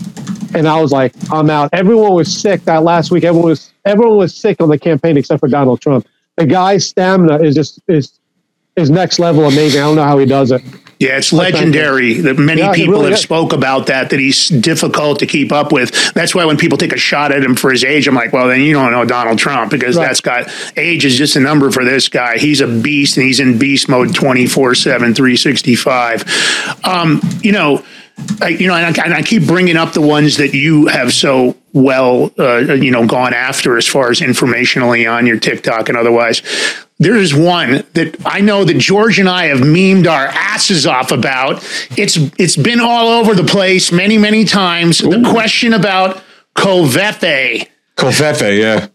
[0.55, 1.71] and I was like, I'm out.
[1.73, 3.25] Everyone was sick that last week.
[3.25, 6.07] Everyone was everyone was sick on the campaign except for Donald Trump.
[6.37, 8.19] The guy's stamina is just is
[8.77, 9.81] is next level amazing.
[9.81, 10.63] I don't know how he does it.
[11.03, 13.21] Yeah, it's legendary that many Yeah, people really have is.
[13.21, 15.91] spoke about that, that he's difficult to keep up with.
[16.15, 18.47] That's why when people take a shot at him for his age, I'm like, well,
[18.47, 20.07] then you don't know Donald Trump because Right.
[20.07, 22.39] that's got age is just a number for this guy.
[22.39, 26.79] He's a beast and he's in beast mode 24 7, 365.
[26.85, 27.85] Um, you know,
[28.41, 31.13] I, you know, and I, and I keep bringing up the ones that you have
[31.13, 35.97] so well, uh, you know, gone after as far as informationally on your TikTok and
[35.97, 36.43] otherwise.
[36.99, 41.11] There is one that I know that George and I have memed our asses off
[41.11, 41.63] about.
[41.97, 44.99] It's it's been all over the place many many times.
[44.99, 46.23] The question about
[46.55, 47.69] Covfefe.
[47.97, 48.89] Covfefe, yeah.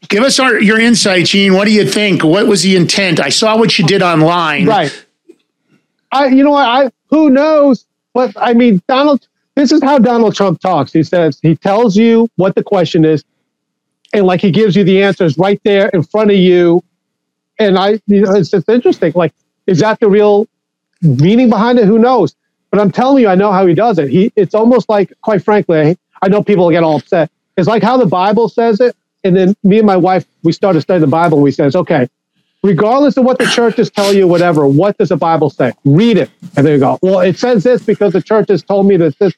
[0.08, 1.54] Give us our, your insight, Gene.
[1.54, 2.22] What do you think?
[2.22, 3.20] What was the intent?
[3.20, 4.66] I saw what you did online.
[4.66, 5.06] Right.
[6.12, 6.54] I, you know?
[6.54, 7.86] I who knows?
[8.14, 9.26] But I mean, Donald.
[9.58, 10.92] This is how Donald Trump talks.
[10.92, 13.24] He says he tells you what the question is,
[14.12, 16.84] and like he gives you the answers right there in front of you.
[17.58, 19.10] And I, you know, it's just interesting.
[19.16, 19.34] Like,
[19.66, 20.46] is that the real
[21.02, 21.86] meaning behind it?
[21.86, 22.36] Who knows?
[22.70, 24.10] But I'm telling you, I know how he does it.
[24.10, 27.28] He, it's almost like, quite frankly, I, know people get all upset.
[27.56, 28.94] It's like how the Bible says it,
[29.24, 31.38] and then me and my wife, we started studying the Bible.
[31.38, 32.08] and We says, okay,
[32.62, 35.72] regardless of what the churches tell you, whatever, what does the Bible say?
[35.84, 36.30] Read it.
[36.56, 39.18] And then you go, well, it says this because the church has told me that
[39.18, 39.34] this.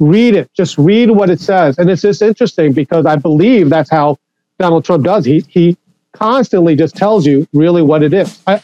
[0.00, 0.50] Read it.
[0.54, 1.78] Just read what it says.
[1.78, 4.18] And it's just interesting because I believe that's how
[4.58, 5.26] Donald Trump does.
[5.26, 5.76] He he
[6.14, 8.42] constantly just tells you really what it is.
[8.46, 8.62] I,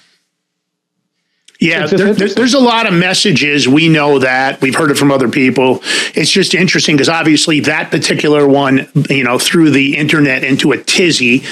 [1.59, 3.67] Yeah, there, there- there's a lot of messages.
[3.69, 4.61] We know that.
[4.61, 5.81] We've heard it from other people.
[6.15, 10.83] It's just interesting because obviously that particular one, you know, threw the internet into a
[10.83, 11.45] tizzy.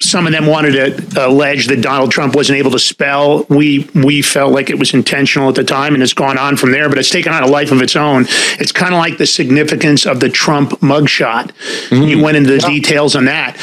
[0.00, 0.72] Some of them wanted
[1.12, 3.44] to allege that Donald Trump wasn't able to spell.
[3.48, 6.72] We we felt like it was intentional at the time, and it's gone on from
[6.72, 6.88] there.
[6.88, 8.26] But it's taken on a life of its own.
[8.58, 11.48] It's kind of like the significance of the Trump mugshot.
[11.90, 12.20] You mm-hmm.
[12.20, 13.56] went into the details on that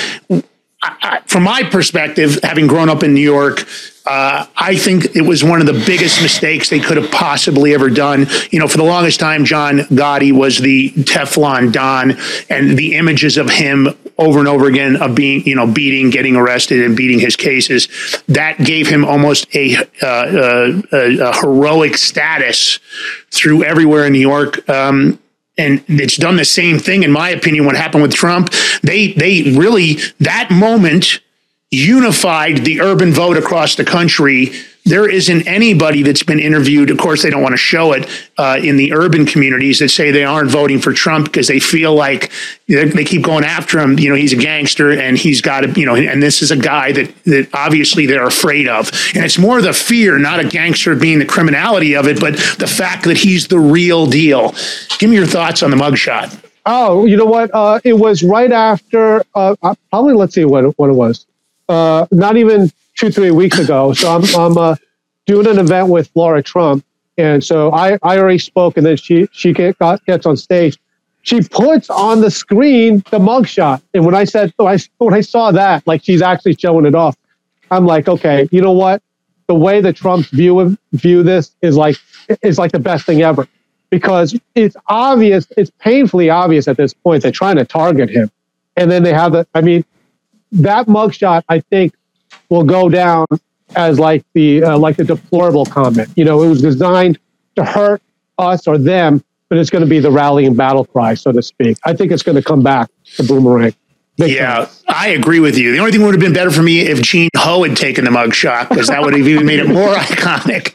[0.82, 3.68] I, from my perspective, having grown up in New York,
[4.06, 7.90] uh, I think it was one of the biggest mistakes they could have possibly ever
[7.90, 8.28] done.
[8.50, 12.18] You know, for the longest time, John Gotti was the Teflon Don,
[12.50, 16.36] and the images of him over and over again of being, you know, beating, getting
[16.36, 17.88] arrested, and beating his cases,
[18.28, 22.80] that gave him almost a, uh, uh, a, a heroic status
[23.32, 24.68] through everywhere in New York.
[24.70, 25.20] Um,
[25.60, 28.52] and it's done the same thing in my opinion what happened with Trump.
[28.82, 31.20] They they really that moment
[31.72, 34.52] unified the urban vote across the country
[34.90, 36.90] there isn't anybody that's been interviewed.
[36.90, 40.10] Of course they don't want to show it uh, in the urban communities that say
[40.10, 42.32] they aren't voting for Trump because they feel like
[42.68, 44.00] they keep going after him.
[44.00, 46.58] You know he's a gangster and he's got to you know and this is a
[46.58, 48.92] guy that that obviously they're afraid of.
[49.14, 52.68] And it's more the fear not a gangster being the criminality of it but the
[52.68, 54.56] fact that he's the real deal.
[54.98, 56.46] Give me your thoughts on the mugshot.
[56.66, 57.50] Oh, you know what?
[57.54, 61.26] Uh, it was right after, uh, uh, probably, let's see what, what it was.
[61.70, 63.94] Uh, not even two, three weeks ago.
[63.94, 64.76] So I'm, I'm uh,
[65.26, 66.84] doing an event with Laura Trump.
[67.18, 70.78] And so I, I already spoke, and then she, she get, got, gets on stage.
[71.22, 73.82] She puts on the screen the mugshot.
[73.94, 76.96] And when I said, when I, when I saw that, like she's actually showing it
[76.96, 77.16] off,
[77.72, 79.04] I'm like, okay, you know what?
[79.48, 81.98] The way the Trumps view of, view this is like
[82.42, 83.48] is like the best thing ever
[83.90, 88.32] because it's obvious, it's painfully obvious at this point they're trying to target him.
[88.78, 89.84] And then they have the, I mean,
[90.52, 91.94] that mugshot, I think,
[92.50, 93.28] will go down
[93.76, 96.10] as like the uh, like the deplorable comment.
[96.16, 97.20] You know, it was designed
[97.56, 98.02] to hurt
[98.38, 101.78] us or them, but it's going to be the rallying battle cry, so to speak.
[101.84, 103.74] I think it's going to come back to boomerang.
[104.28, 105.72] Yeah, I agree with you.
[105.72, 108.12] The only thing would have been better for me if Gene Ho had taken the
[108.12, 110.72] mugshot because that would have even made it more iconic.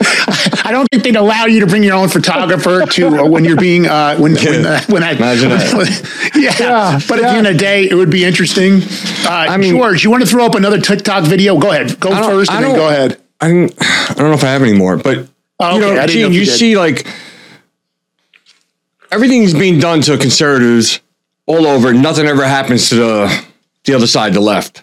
[0.64, 3.57] I don't think they'd allow you to bring your own photographer to uh, when you're
[3.57, 6.32] being uh, when when, uh, when I Imagine that.
[6.34, 8.80] yeah, but at the end of the day, it would be interesting.
[9.26, 11.59] Uh, George, you want to throw up another TikTok video?
[11.59, 13.20] Go ahead, go first, and then go ahead.
[13.40, 13.74] I don't,
[14.11, 15.28] I don't know if I have any more, but
[15.61, 15.92] Oh, you okay.
[15.92, 17.07] I know, didn't know Gene, you you see like
[19.11, 21.01] everything's being done to conservatives
[21.47, 21.92] all over.
[21.92, 23.45] Nothing ever happens to the
[23.84, 24.82] the other side, the left.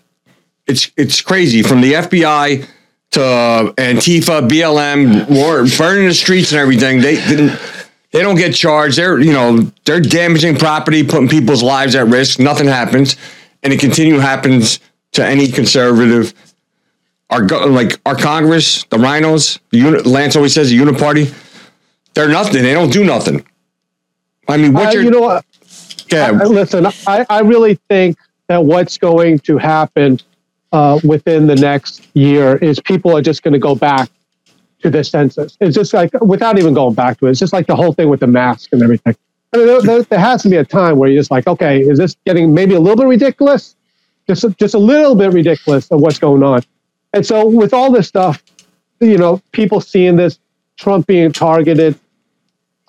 [0.67, 2.65] It's it's crazy from the FBI
[3.11, 3.19] to
[3.77, 7.01] Antifa, BLM, war, burning the streets and everything.
[7.01, 7.59] They didn't.
[8.11, 8.97] They don't get charged.
[8.97, 12.39] They're you know they're damaging property, putting people's lives at risk.
[12.39, 13.15] Nothing happens,
[13.63, 14.79] and it continue happens
[15.13, 16.33] to any conservative.
[17.29, 21.33] Our like our Congress, the RINOs, the uni- Lance always says the Uniparty.
[22.13, 22.61] They're nothing.
[22.63, 23.45] They don't do nothing.
[24.49, 25.45] I mean, what Uh, you know what?
[26.11, 26.27] Yeah?
[26.27, 30.19] I- listen, I, I really think that what's going to happen
[30.71, 34.09] uh, within the next year is people are just going to go back
[34.81, 35.57] to the census.
[35.61, 38.09] It's just like, without even going back to it, it's just like the whole thing
[38.09, 39.15] with the mask and everything.
[39.53, 41.81] I mean, there, there, there has to be a time where you're just like, okay,
[41.81, 43.75] is this getting maybe a little bit ridiculous?
[44.27, 46.61] Just, just a little bit ridiculous of what's going on.
[47.13, 48.41] And so, with all this stuff,
[49.01, 50.39] you know, people seeing this,
[50.77, 51.99] Trump being targeted,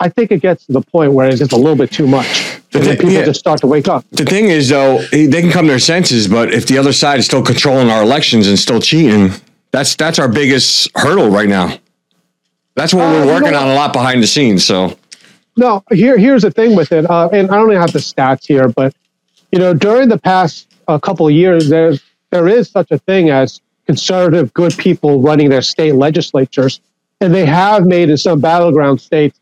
[0.02, 2.58] I think it gets to the point where it's just a little bit too much.
[2.74, 3.24] And then people yeah.
[3.24, 4.04] just start to wake up.
[4.10, 7.20] The thing is, though, they can come to their senses, but if the other side
[7.20, 9.30] is still controlling our elections and still cheating,
[9.70, 11.78] that's that's our biggest hurdle right now.
[12.74, 14.66] That's what Uh, we're working on a lot behind the scenes.
[14.66, 14.96] So
[15.56, 18.44] No, here here's the thing with it, uh, and I don't even have the stats
[18.44, 18.92] here, but
[19.52, 23.30] you know, during the past uh, couple of years, there's there is such a thing
[23.30, 26.80] as conservative good people running their state legislatures,
[27.20, 29.38] and they have made in some battleground states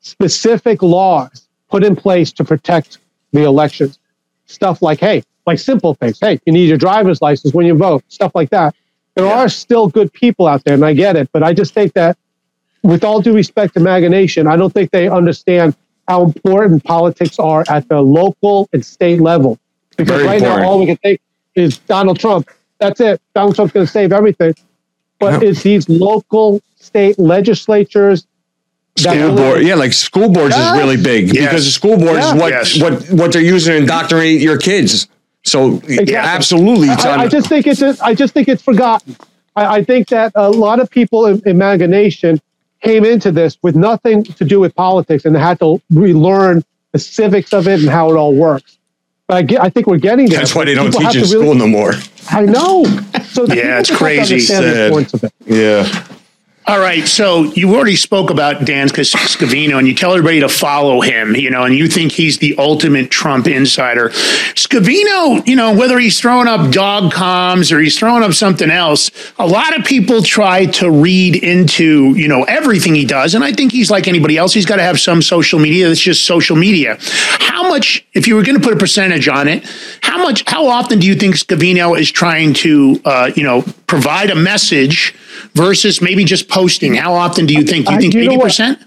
[0.00, 2.98] specific laws put in place to protect
[3.32, 3.98] the elections.
[4.46, 6.18] Stuff like, hey, like simple things.
[6.20, 8.02] Hey, you need your driver's license when you vote.
[8.08, 8.74] Stuff like that.
[9.14, 11.92] There are still good people out there, and I get it, but I just think
[11.94, 12.16] that
[12.82, 15.76] with all due respect to MAGA Nation, I don't think they understand
[16.06, 19.58] how important politics are at the local and state level.
[19.96, 20.62] Because Very right important.
[20.62, 21.20] now, all we can think
[21.54, 22.48] is Donald Trump.
[22.78, 23.20] That's it.
[23.34, 24.54] Donald Trump's going to save everything.
[25.18, 28.26] But it's these local state legislatures
[28.98, 30.74] school really- board, yeah, like school boards Yes.
[30.74, 31.44] is really big Yes.
[31.44, 32.34] because the school board Yeah.
[32.34, 32.80] is what Yes.
[32.82, 35.08] what what they're using to indoctrinate your kids.
[35.44, 36.16] So Exactly.
[36.16, 37.20] absolutely, it's I, on.
[37.20, 39.16] I just think it's a, I just think it's forgotten.
[39.56, 42.40] I, I think that a lot of people in, in MAGA Nation
[42.82, 47.52] came into this with nothing to do with politics and had to relearn the civics
[47.52, 48.76] of it and how it all works.
[49.26, 50.38] But I, get, I think we're getting there.
[50.38, 51.92] that's why they don't People teach have in really- school no more.
[52.30, 52.84] I know.
[53.30, 54.38] So Yeah, it's just have to crazy.
[54.40, 54.64] Sad.
[54.86, 55.32] importance of it.
[55.46, 55.86] Yeah.
[56.68, 61.00] All right, so you already spoke about Dan Scavino, and you tell everybody to follow
[61.00, 64.10] him, you know, and you think he's the ultimate Trump insider.
[64.52, 69.10] Scavino, you know, whether he's throwing up dog comms or he's throwing up something else,
[69.38, 73.52] a lot of people try to read into, you know, everything he does, and I
[73.54, 74.52] think he's like anybody else.
[74.52, 76.98] He's got to have some social media that's just social media.
[77.00, 79.64] How much, if you were going to put a percentage on it,
[80.02, 84.28] how much, how often do you think Scavino is trying to, uh, you know, provide
[84.28, 85.14] a message
[85.54, 86.94] versus maybe just posting?
[86.94, 87.86] How often do you think?
[87.86, 88.80] Do you think eighty percent?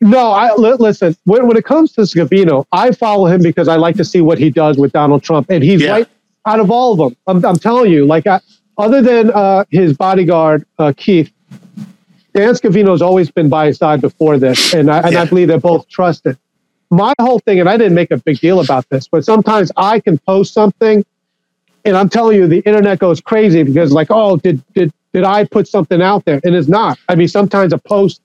[0.00, 1.16] No, I listen.
[1.24, 4.38] When, when it comes to Scavino, I follow him because I like to see what
[4.38, 5.92] he does with Donald Trump, and he's Yeah.
[5.92, 6.08] right
[6.46, 7.16] out of all of them.
[7.26, 8.40] I'm, I'm telling you, like I,
[8.76, 11.32] other than uh, his bodyguard uh, Keith,
[12.34, 15.58] Dan Scavino's always been by his side before this, and I, and I believe they're
[15.58, 16.36] both trusted.
[16.90, 20.00] My whole thing, and I didn't make a big deal about this, but sometimes I
[20.00, 21.02] can post something,
[21.86, 25.44] and I'm telling you, the internet goes crazy because, like, oh, did did did I
[25.44, 26.40] put something out there?
[26.44, 26.98] And it's not.
[27.08, 28.20] I mean, sometimes a post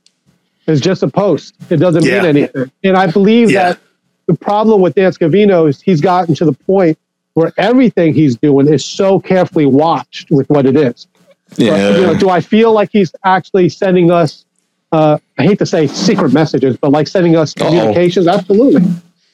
[0.68, 1.54] is just a post.
[1.70, 2.18] It doesn't Yeah.
[2.24, 2.72] mean anything.
[2.84, 3.70] And I believe Yeah.
[3.70, 3.80] that
[4.28, 6.98] the problem with Dan Scavino is he's gotten to the point
[7.36, 11.08] where everything he's doing is so carefully watched with what it is.
[11.52, 14.46] But, you know, do I feel like he's actually sending us?
[14.92, 18.28] Uh, I hate to say secret messages, but like sending us communications.
[18.28, 18.82] Absolutely.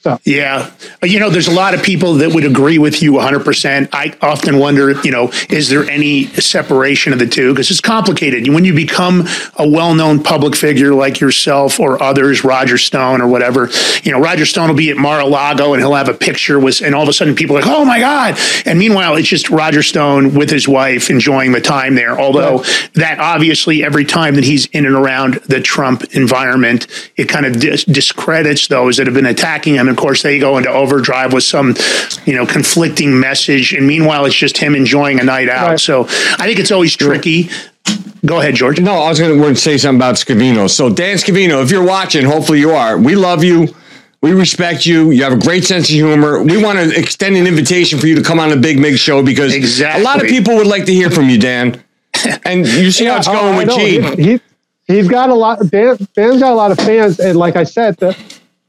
[0.06, 0.70] So Yeah.
[1.02, 3.90] You know, there's a lot of people that would agree with you 100%.
[3.92, 7.54] I often wonder, you know, is there any separation of the two?
[7.54, 8.48] Because it's complicated.
[8.54, 13.28] When you become a well known public figure like yourself or others, Roger Stone or
[13.28, 13.72] whatever,
[14.04, 16.60] you know, Roger Stone will be at Mar a Lago and he'll have a picture
[16.60, 18.38] with, and all of a sudden people are like, oh my God.
[18.68, 22.20] And meanwhile, it's just Roger Stone with his wife enjoying the time there.
[22.20, 26.86] Although that obviously, every time that he's in and around the Trump environment,
[27.18, 29.95] it kind of dis- discredits those that have been attacking him.
[29.96, 31.74] Of course, they go into overdrive with some,
[32.26, 33.72] you know, conflicting message.
[33.74, 35.70] And meanwhile, it's just him enjoying a night out.
[35.70, 35.80] Right.
[35.80, 37.50] So I think it's always tricky.
[38.26, 38.82] Go ahead, George.
[38.82, 40.70] No, I was going to say something about Scavino.
[40.70, 42.98] So, Dan Scavino, if you're watching, hopefully you are.
[42.98, 43.68] We love you.
[44.22, 45.12] We respect you.
[45.12, 46.44] You have a great sense of humor.
[46.44, 49.24] We want to extend an invitation for you to come on the Big Mig show
[49.24, 50.02] because Exactly.
[50.02, 51.82] a lot of people would like to hear from you, Dan.
[52.44, 53.78] And you see how it's going I with know.
[53.78, 54.02] G.
[54.02, 54.42] He, he,
[54.88, 55.60] he's got a lot.
[55.70, 58.18] Dan, Dan's got a lot of fans, and like I said, the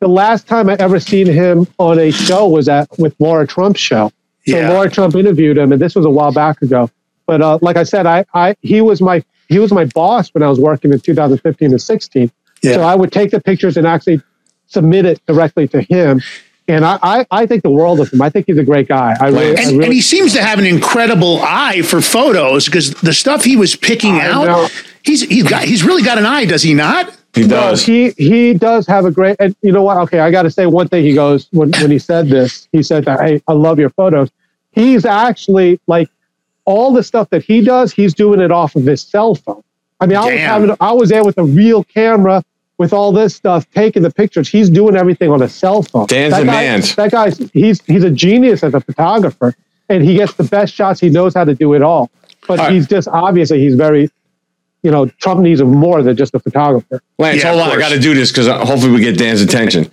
[0.00, 3.80] the last time I ever seen him on a show was at with Laura Trump's
[3.80, 4.10] show.
[4.46, 4.70] So Yeah.
[4.70, 6.90] Laura Trump interviewed him, and this was a while back ago.
[7.26, 10.42] But uh, like I said, I, I he was my he was my boss when
[10.42, 12.30] I was working in 2015 and 16.
[12.62, 12.74] Yeah.
[12.74, 14.20] So I would take the pictures and actually
[14.66, 16.20] submit it directly to him.
[16.68, 18.20] And I, I, I think the world of him.
[18.20, 19.14] I think he's a great guy.
[19.20, 22.66] I really, and, I really and he seems to have an incredible eye for photos
[22.66, 24.48] because the stuff he was picking I know.
[24.64, 27.16] out, he's he's got he's really got an eye, does he not?
[27.36, 29.36] He No, he he does have a great.
[29.38, 29.98] And you know what?
[29.98, 31.04] Okay, I got to say one thing.
[31.04, 32.66] He goes when when he said this.
[32.72, 34.30] He said that hey, I love your photos.
[34.72, 36.08] He's actually like
[36.64, 37.92] all the stuff that he does.
[37.92, 39.62] He's doing it off of his cell phone.
[40.00, 42.42] I mean, I was having I was there with a real camera
[42.78, 44.48] with all this stuff, taking the pictures.
[44.48, 46.06] He's doing everything on a cell phone.
[46.06, 46.80] Dan's that the guy, man.
[46.96, 49.54] That guy's he's he's a genius as a photographer,
[49.88, 51.00] and he gets the best shots.
[51.00, 52.10] He knows how to do it all.
[52.46, 52.74] But All right.
[52.74, 54.10] he's just obviously he's very,
[54.86, 57.02] you know, Trump needs him more than just a photographer.
[57.18, 57.76] Lance, Yeah, hold of on.
[57.76, 59.90] I got to do this because uh, hopefully we get Dan's attention.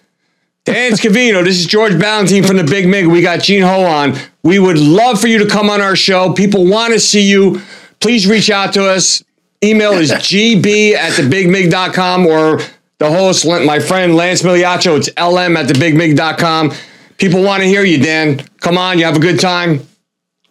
[0.65, 3.07] Dan Scavino, this is George Ballantine from the Big Mig.
[3.07, 4.13] We got Gene Ho on.
[4.43, 6.31] We would love for you to come on our show.
[6.31, 7.59] People want to see you.
[7.99, 9.23] Please reach out to us.
[9.63, 12.59] Email is gb at thebigmig.com or
[12.99, 14.95] the host, my friend Lance Migliaccio.
[14.95, 16.71] It's lm at thebigmig.com.
[17.17, 18.37] People want to hear you, Dan.
[18.59, 18.99] Come on.
[18.99, 19.87] You have a good time.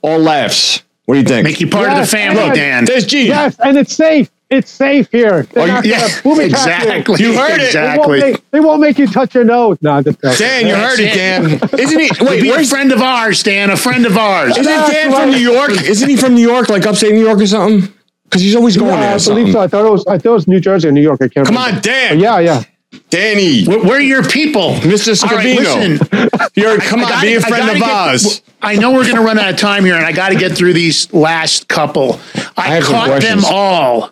[0.03, 0.82] All laughs.
[1.07, 1.44] What do you think?
[1.44, 2.57] Make you part of the family, yes.
[2.57, 2.84] Dan.
[2.84, 3.26] There's Gene.
[3.26, 4.30] Yes, and it's safe.
[4.50, 5.44] It's safe here.
[5.44, 7.24] They're Oh, not yeah, gonna exactly.
[7.24, 7.72] You heard it.
[7.72, 8.20] They won't, Exactly.
[8.20, 9.78] make, they won't make you touch your nose.
[9.80, 10.36] No, I'm just joking.
[10.38, 11.44] Dan, you heard it, Dan.
[11.80, 12.11] Isn't he?
[12.20, 13.70] Wait, Wait, be a friend of ours, Dan.
[13.70, 14.50] A friend of ours.
[14.53, 15.30] Isn't That's Dan from.
[15.30, 15.70] New York?
[15.70, 17.90] Isn't he from New York, like upstate New York or something?
[18.24, 19.09] Because he's always going Yeah, there.
[19.11, 19.53] I or believe something.
[19.55, 19.61] so.
[19.61, 20.07] I thought it was.
[20.07, 21.20] I thought it was New Jersey or New York.
[21.22, 21.46] I can't.
[21.46, 21.76] Come remember.
[21.76, 22.20] on, Dan.
[22.20, 22.62] Yeah, yeah.
[23.11, 23.64] Danny.
[23.66, 25.22] We're, we're your people, Mr.
[25.30, 25.99] All right, Scavino.
[26.01, 26.51] listen.
[26.55, 28.43] You're, come I on, gotta- be a friend of get- ours.
[28.64, 30.57] I know we're going to run out of time here, and I got to get
[30.57, 32.20] through these last couple.
[32.57, 34.11] I, have some caught them all.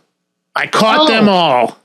[0.57, 1.07] I caught Oh.
[1.09, 1.79] them all.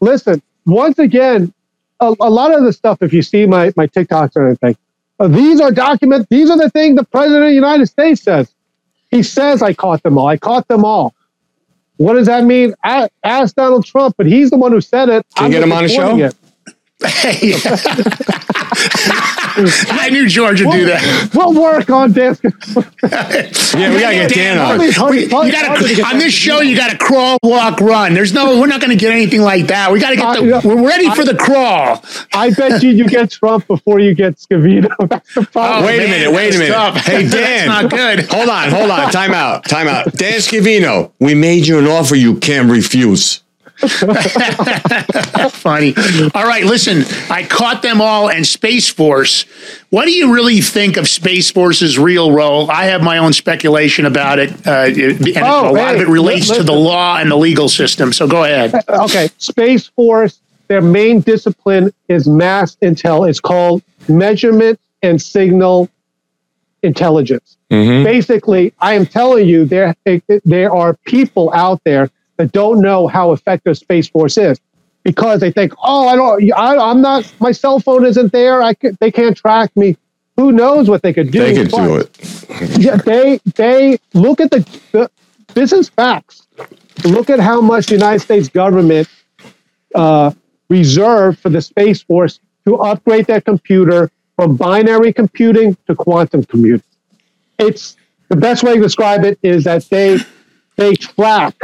[0.00, 1.52] Listen, once again,
[2.00, 3.02] a, a lot of the stuff.
[3.02, 4.76] If you see my my TikToks or anything,
[5.20, 6.28] uh, these are document.
[6.30, 8.50] These are the things the president of the United States says.
[9.10, 10.26] He says I caught them all.
[10.28, 11.14] I caught them all.
[11.98, 12.74] What does that mean?
[12.84, 15.26] Ask Donald Trump, but he's the one who said it.
[15.36, 16.16] Can you I'm get him on the show?
[16.16, 16.34] it.
[20.00, 21.30] I knew George would do that.
[21.32, 22.40] We'll work on this.
[22.42, 24.78] Yeah, we gotta get Dan on.
[24.78, 27.38] Please, hurry- You hurry- hurry to gotta, get on this show, you got to crawl,
[27.42, 28.14] walk, run.
[28.14, 29.92] There's no, we're not going to get anything like that.
[29.92, 30.60] We got to get the, yeah.
[30.64, 32.02] we're ready for the crawl.
[32.32, 34.88] I bet you you get Trump before you get Scavino.
[35.08, 35.84] That's the oh, problem.
[35.84, 36.72] Oh, Wait a minute, wait a minute.
[36.74, 36.96] tough.
[36.96, 37.68] Hey, That's Dan.
[37.68, 38.26] not good.
[38.30, 39.12] Hold on, hold on.
[39.12, 40.12] Time out, time out.
[40.14, 43.42] Dan Scavino, we made you an offer you can't refuse.
[45.50, 45.94] Funny.
[46.34, 49.44] All right, listen, I caught them all and Space Force.
[49.90, 52.70] What do you really think of Space Force's real role?
[52.70, 56.08] I have my own speculation about it, uh, it- and Oh, a lot of it
[56.08, 58.12] relates li- to the law and the legal system.
[58.12, 58.74] So go ahead.
[58.88, 63.28] okay, Space Force, their main discipline is mass intel.
[63.28, 65.88] It's called measurement and signal
[66.82, 67.56] intelligence.
[68.04, 69.94] Basically, I am telling you, there
[70.44, 74.58] there are people out there that don't know how effective Space Force is
[75.04, 78.62] because they think, oh, I don't, I, I'm not, my cell phone isn't there.
[78.62, 79.96] I could, they can't track me.
[80.36, 81.40] Who knows what they could do?
[81.40, 82.78] They could do it.
[82.78, 84.60] yeah, they they look at the,
[84.92, 85.10] the
[85.54, 86.46] this is facts.
[87.04, 89.08] Look at how much the United States government
[89.96, 90.30] uh,
[90.68, 96.84] reserved for the Space Force to upgrade their computer from binary computing to quantum computing.
[97.58, 97.96] It's
[98.28, 100.18] the best way to describe it is that they
[100.76, 101.56] they track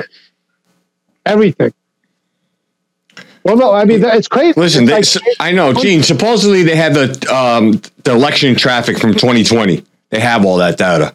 [1.27, 1.73] everything.
[3.45, 4.59] Well, no, I mean it's crazy.
[4.59, 6.03] Listen, It's they, like- I know, Gene.
[6.03, 9.85] Supposedly they have the um, the election traffic from 2020.
[10.11, 11.15] They have all that data.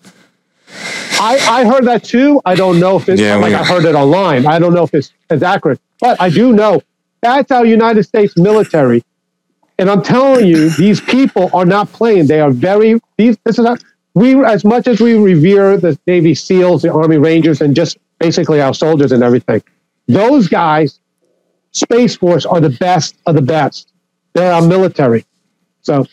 [1.20, 2.40] I, I heard that too.
[2.46, 4.46] I don't know if it's Yeah, like I heard it online.
[4.46, 6.82] I don't know if it's as accurate, but I do know
[7.22, 9.04] that's our United States military.
[9.80, 12.28] And I'm telling you, these people are not playing.
[12.28, 13.00] They are very.
[13.18, 13.38] These.
[13.44, 13.84] This is not.
[14.14, 18.62] We as much as we revere the Navy SEALs, the Army Rangers, and just basically
[18.62, 19.64] our soldiers and everything.
[20.10, 21.00] Those guys,
[21.72, 23.94] Space Force, are the best of the best.
[24.34, 25.24] They're our military.
[25.82, 26.06] So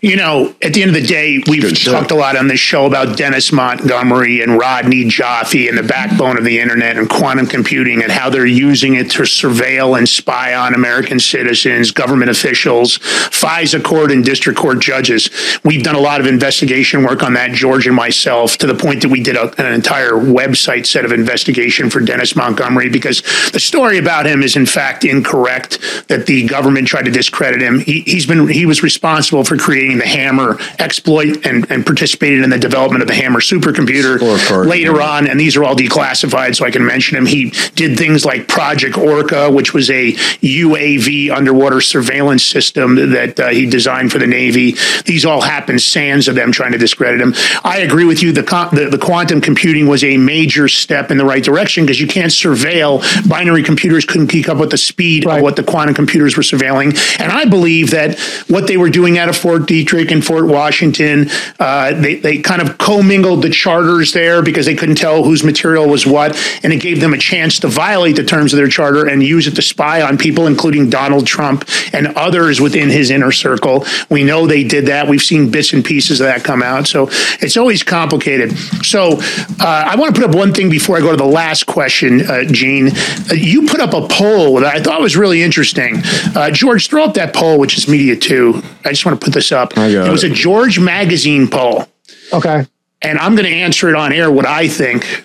[0.00, 2.86] You know, at the end of the day, we've talked a lot on this show
[2.86, 8.02] about Dennis Montgomery and Rodney Jaffe and the backbone of the internet and quantum computing
[8.02, 13.82] and how they're using it to surveil and spy on American citizens, government officials, FISA
[13.82, 15.30] court and district court judges.
[15.64, 19.02] We've done a lot of investigation work on that, George and myself, to the point
[19.02, 23.22] that we did a, an entire website set of investigation for Dennis Montgomery because
[23.52, 25.78] the story about him is in fact incorrect.
[26.08, 27.80] That the government tried to discredit him.
[27.80, 32.48] He, he's been he was responsible for creating the Hammer exploit and, and participated in
[32.48, 35.10] the development of the Hammer supercomputer Scorecard, later yeah.
[35.10, 35.28] on.
[35.28, 37.26] And these are all declassified, so I can mention him.
[37.26, 43.48] He did things like Project Orca, which was a UAV underwater surveillance system that uh,
[43.48, 44.74] he designed for the Navy.
[45.04, 47.34] These all happened sans of them trying to discredit him.
[47.64, 48.32] I agree with you.
[48.32, 52.00] The, con- the, the quantum computing was a major step in the right direction because
[52.00, 53.04] you can't surveil.
[53.28, 56.96] Binary computers couldn't keep up with the speed of what the quantum computers were surveilling.
[57.20, 58.18] And I believe that
[58.48, 61.28] what they were doing out of Fort Detrick and Fort Washington.
[61.58, 65.88] Uh, they, they kind of commingled the charters there because they couldn't tell whose material
[65.88, 66.36] was what.
[66.62, 69.46] And it gave them a chance to violate the terms of their charter and use
[69.46, 73.84] it to spy on people, including Donald Trump and others within his inner circle.
[74.08, 75.08] We know they did that.
[75.08, 76.86] We've seen bits and pieces of that come out.
[76.86, 77.08] So
[77.40, 78.56] it's always complicated.
[78.84, 79.18] So
[79.60, 82.22] uh, I want to put up one thing before I go to the last question,
[82.22, 82.88] uh, Gene.
[82.88, 85.96] Uh, you put up a poll that I thought was really interesting.
[86.34, 88.62] Uh, George, throw up that poll, which is Media 2.
[88.84, 89.72] I just want to put this up.
[90.08, 91.86] it was a George Magazine poll.
[92.32, 92.66] Okay.
[93.02, 95.24] And I'm going to answer it on air what I think.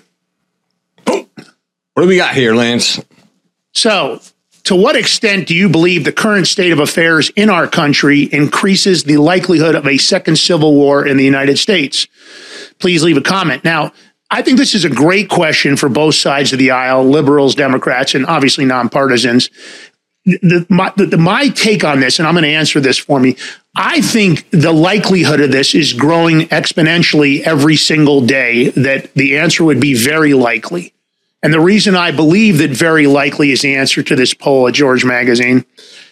[1.05, 2.99] What do we got here, Lance?
[3.73, 4.19] So,
[4.63, 9.03] to what extent do you believe the current state of affairs in our country increases
[9.03, 12.07] the likelihood of a second civil war in the United States?
[12.79, 13.63] Please leave a comment.
[13.63, 13.91] Now,
[14.31, 18.15] I think this is a great question for both sides of the aisle, liberals, Democrats,
[18.15, 19.51] and obviously nonpartisans.
[20.25, 23.35] The, my, the, my take on this, and I'm going to answer this for me.
[23.75, 29.63] I think the likelihood of this is growing exponentially every single day, that the answer
[29.63, 30.93] would be very likely.
[31.41, 34.75] And the reason I believe that very likely is the answer to this poll at
[34.75, 35.65] George Magazine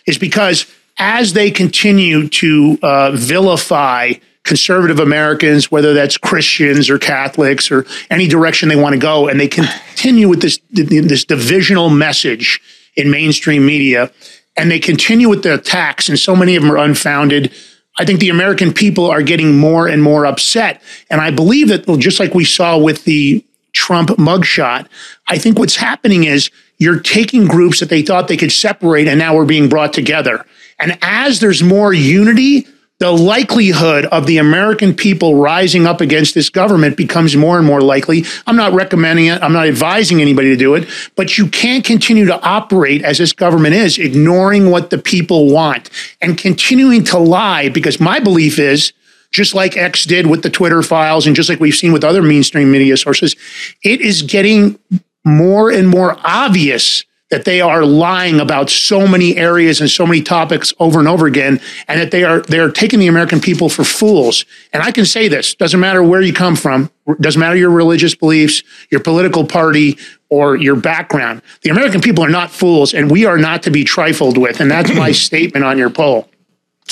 [0.06, 0.66] is because
[0.98, 8.28] as they continue to uh, vilify conservative Americans, whether that's Christians or Catholics or any
[8.28, 12.60] direction they want to go, and they continue with this this divisional message
[12.96, 14.12] in mainstream media,
[14.58, 17.54] and they continue with the attacks, and so many of them are unfounded.
[17.98, 21.86] I think the American people are getting more and more upset, and I believe that
[22.00, 24.88] just like we saw with the Trump mugshot.
[25.28, 29.20] I think what's happening is you're taking groups that they thought they could separate and
[29.20, 30.46] now we're being brought together.
[30.80, 32.68] And as there's more unity,
[33.02, 37.82] the likelihood of the American people rising up against this government becomes more and more
[37.82, 38.24] likely.
[38.46, 39.42] I'm not recommending it.
[39.42, 43.34] I'm not advising anybody to do it, but you can't continue to operate as this
[43.34, 45.90] government is, ignoring what the people want
[46.22, 48.94] and continuing to lie because my belief is
[49.32, 52.22] just like X did with the Twitter files and just like we've seen with other
[52.22, 53.36] mainstream media sources,
[53.84, 54.78] it is getting
[55.26, 60.22] more and more obvious that they are lying about so many areas and so many
[60.22, 63.84] topics over and over again and that they are they're taking the american people for
[63.84, 67.72] fools and i can say this doesn't matter where you come from doesn't matter your
[67.72, 68.62] religious beliefs
[68.92, 69.98] your political party
[70.30, 73.84] or your background the american people are not fools and we are not to be
[73.84, 76.30] trifled with and that's my statement on your poll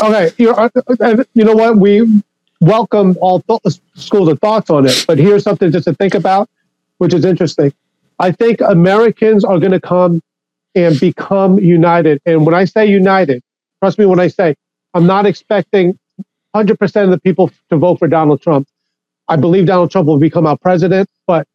[0.01, 2.21] okay you uh, uh, uh know what we
[2.61, 5.05] welcome all th- uh, schools of thoughts on it.
[5.07, 6.49] But here's something just to think about,
[6.97, 7.73] which is interesting.
[8.19, 10.21] I think Americans are going to come
[10.75, 12.21] and become united.
[12.25, 13.41] And when I say united,
[13.81, 14.55] trust me when I say,
[14.93, 15.97] I'm not expecting
[16.55, 18.67] 100% of the people to vote for Donald Trump.
[19.27, 21.09] I believe Donald Trump will become our president.
[21.27, 21.47] But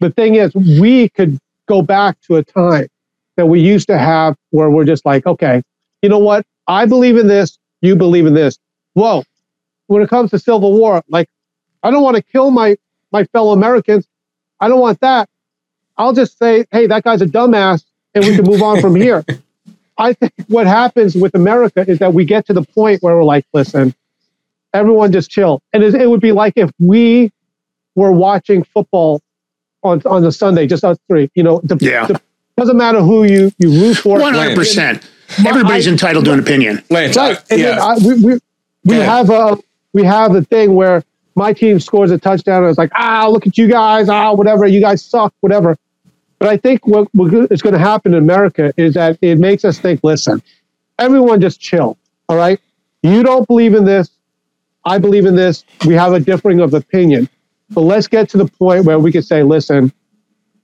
[0.00, 2.88] the thing is, we could go back to a time
[3.36, 5.62] that we used to have where we're just like, okay,
[6.02, 6.44] you know what?
[6.66, 7.58] I believe in this.
[7.80, 8.58] You believe in this.
[8.94, 9.24] Whoa,
[9.86, 11.02] when it comes to civil war.
[11.08, 11.28] Like,
[11.82, 12.76] I don't want to kill my
[13.12, 14.06] my fellow Americans.
[14.60, 15.28] I don't want that.
[15.96, 17.84] I'll just say, hey, that guy's a dumbass,
[18.14, 19.24] and we can move on from here.
[19.98, 23.24] I think what happens with America is that we get to the point where we're
[23.24, 23.94] like, listen,
[24.72, 25.62] everyone just chill.
[25.72, 27.30] And it, it would be like if we
[27.94, 29.20] were watching football
[29.82, 31.30] on on the Sunday, just us three.
[31.34, 32.06] You know, the, yeah.
[32.06, 32.20] The,
[32.56, 34.18] doesn't matter who you you root for.
[34.18, 35.08] One hundred percent.
[35.46, 36.82] Everybody's I, entitled to an opinion.
[36.90, 37.38] Lance, right.
[37.50, 37.78] I, yeah.
[37.80, 38.38] I, we we,
[38.84, 39.56] we have a
[39.92, 41.04] we have the thing where
[41.34, 44.66] my team scores a touchdown and it's like, ah, look at you guys, ah, whatever,
[44.66, 45.76] you guys suck, whatever.
[46.40, 47.08] But I think what,
[47.50, 50.42] is going to happen in America is that it makes us think, listen,
[50.98, 52.58] everyone just chill, all right?
[53.02, 54.10] You don't believe in this.
[54.84, 55.64] I believe in this.
[55.86, 57.28] We have a differing of opinion.
[57.68, 59.92] But let's get to the point where we can say, listen,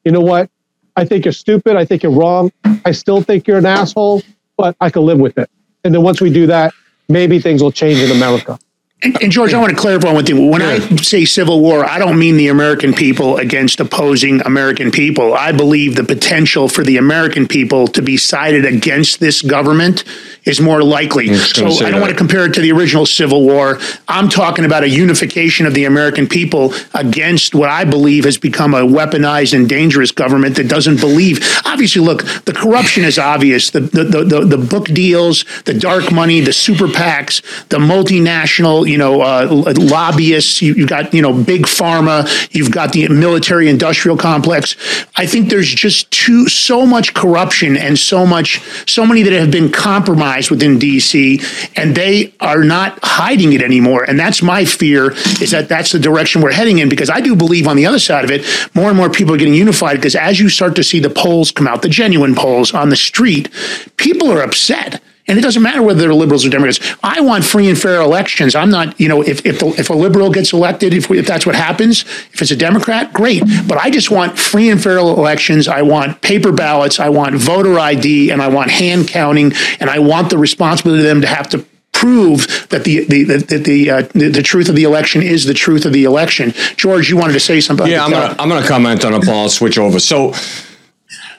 [0.04, 0.50] you know what?
[0.96, 1.76] I think you're stupid.
[1.76, 2.50] I think you're wrong.
[2.86, 4.22] I still think you're an asshole,
[4.56, 5.50] but I can live with it.
[5.84, 6.72] And then once we do that,
[7.08, 8.58] maybe things will change in America.
[9.02, 10.48] And, and, George, I want to clarify one thing.
[10.50, 15.34] When I say civil war, I don't mean the American people against opposing American people.
[15.34, 20.04] I believe the potential for the American people to be sided against this government
[20.46, 21.34] is more likely.
[21.34, 22.00] So I don't that.
[22.00, 23.78] want to compare it to the original Civil War.
[24.08, 28.72] I'm talking about a unification of the American people against what I believe has become
[28.72, 31.44] a weaponized and dangerous government that doesn't believe.
[31.66, 33.70] Obviously, look, the corruption is obvious.
[33.70, 38.85] The the the, the, the book deals, the dark money, the super PACs, the multinational,
[38.86, 40.62] you know, uh, lobbyists.
[40.62, 42.26] You, have got you know big pharma.
[42.54, 44.76] You've got the military industrial complex.
[45.16, 49.50] I think there's just too so much corruption and so much so many that have
[49.50, 54.04] been compromised within DC, and they are not hiding it anymore.
[54.04, 57.36] And that's my fear is that that's the direction we're heading in because I do
[57.36, 58.44] believe on the other side of it,
[58.74, 61.50] more and more people are getting unified because as you start to see the polls
[61.50, 63.48] come out, the genuine polls on the street,
[63.96, 66.78] people are upset And it doesn't matter whether they're liberals or Democrats.
[67.02, 68.54] I want free and fair elections.
[68.54, 71.26] I'm not, you know, if if, the, if a liberal gets elected, if, we, if
[71.26, 73.42] that's what happens, if it's a Democrat, great.
[73.66, 75.66] But I just want free and fair elections.
[75.66, 77.00] I want paper ballots.
[77.00, 81.08] I want voter ID, and I want hand counting, and I want the responsibility of
[81.08, 84.76] them to have to prove that the the the the, uh, the, the truth of
[84.76, 86.52] the election is the truth of the election.
[86.76, 87.86] George, you wanted to say something?
[87.86, 89.42] Yeah, I'm gonna I'm gonna comment on it, Paul.
[89.44, 89.98] I'll switch over.
[89.98, 90.34] So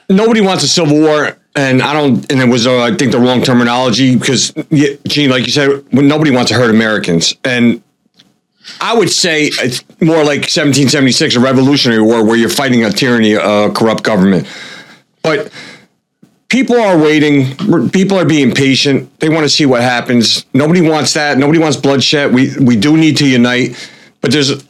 [0.08, 2.30] nobody wants a civil war, and I don't.
[2.30, 4.52] And it was uh, I think the wrong terminology because
[5.06, 7.82] Gene, like you said, nobody wants to hurt Americans, and
[8.80, 13.32] I would say it's more like 1776, a revolutionary war where you're fighting a tyranny,
[13.32, 14.46] a corrupt government,
[15.22, 15.50] but
[16.48, 17.56] people are waiting.
[17.90, 19.18] People are being patient.
[19.20, 20.44] They want to see what happens.
[20.54, 21.38] Nobody wants that.
[21.38, 22.32] Nobody wants bloodshed.
[22.32, 24.64] We we do need to unite, but there's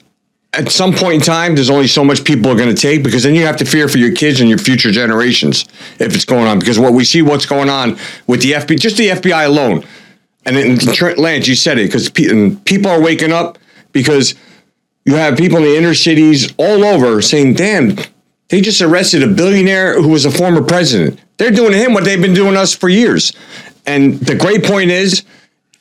[0.58, 3.22] at some point in time, there's only so much people are going to take because
[3.22, 5.64] then you have to fear for your kids and your future generations
[6.00, 6.58] if it's going on.
[6.58, 9.84] Because what we see, what's going on with the FBI, just the FBI alone,
[10.44, 13.58] and then Trent Lance, you said it because pe- people are waking up
[13.92, 14.34] because
[15.04, 17.96] you have people in the inner cities all over saying, "Damn."
[18.50, 21.20] They just arrested a billionaire who was a former president.
[21.36, 23.34] They're doing him what they've been doing us for years.
[23.86, 25.22] And the great point is,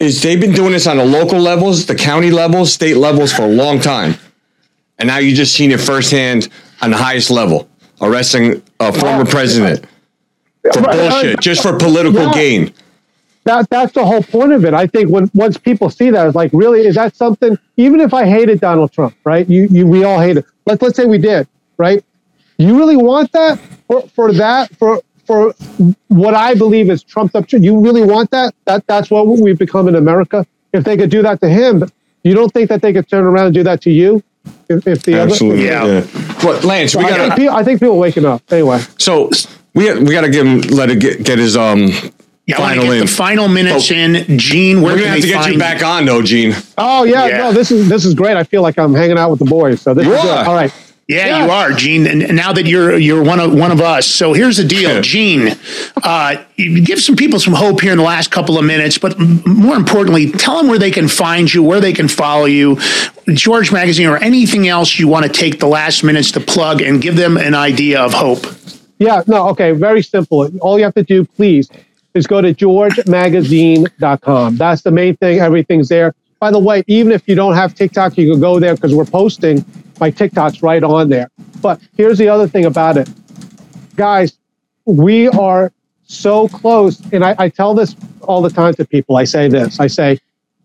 [0.01, 3.43] is they've been doing this on the local levels, the county levels, state levels for
[3.43, 4.15] a long time.
[4.99, 6.49] And now you just seen it firsthand
[6.81, 7.67] on the highest level,
[8.01, 9.85] arresting a former president
[10.73, 12.33] for uh, bullshit, just for political Yeah.
[12.33, 12.73] gain.
[13.43, 14.73] That that's the whole point of it.
[14.73, 17.57] I think when once people see that, it's like, really, is that something?
[17.77, 19.47] Even if I hated Donald Trump, right?
[19.47, 20.45] You you we all hate it.
[20.65, 21.47] Let's let's say we did,
[21.77, 22.03] right?
[22.57, 23.57] You really want that
[23.87, 25.53] for for that for for
[26.09, 27.49] what I believe is trumped up.
[27.51, 28.53] You really want that?
[28.65, 30.45] That that's what we've become in America.
[30.73, 31.83] If they could do that to him,
[32.23, 34.21] you don't think that they could turn around and do that to you?
[34.69, 35.69] If, if the Absolutely.
[35.71, 36.33] other, Yeah.
[36.43, 38.79] But Lance, we I, got think people, I think people are waking up anyway.
[38.97, 39.29] So
[39.73, 41.87] we we got to give him let it get, get his um
[42.45, 42.99] Yeah, I want to final get in.
[43.01, 44.37] the final minutes in.
[44.39, 46.53] Gene, where We're gonna have they to get find you back on though, Gene.
[46.77, 47.37] Oh yeah, Yeah.
[47.37, 48.37] no, this is this is great.
[48.37, 49.81] I feel like I'm hanging out with the boys.
[49.81, 50.29] So this You is good.
[50.31, 50.45] are.
[50.45, 50.71] All right.
[51.07, 51.45] Yeah, Yeah.
[51.45, 52.05] you are, Gene.
[52.05, 55.01] And and now that you're you're one of one of us, so here's the deal,
[55.13, 55.55] Gene.
[56.03, 59.17] Uh, give some people some hope here in the last couple of minutes, but
[59.47, 62.77] more importantly, tell them where they can find you, where they can follow you,
[63.29, 67.01] George Magazine, or anything else you want to take the last minutes to plug and
[67.01, 68.45] give them an idea of hope.
[68.99, 70.49] Yeah, no, okay, very simple.
[70.59, 71.69] All you have to do, please,
[72.15, 74.57] is go to georgemagazine.com.
[74.57, 75.39] That's the main thing.
[75.39, 76.13] Everything's there.
[76.39, 79.05] By the way, even if you don't have TikTok, you can go there because we're
[79.05, 79.63] posting
[79.99, 81.29] my TikToks right on there.
[81.61, 83.09] But here's the other thing about it.
[83.95, 84.37] Guys,
[84.85, 85.71] we are
[86.05, 86.99] so close.
[87.11, 89.17] And I, I tell this all the time to people.
[89.17, 90.19] I say this I say,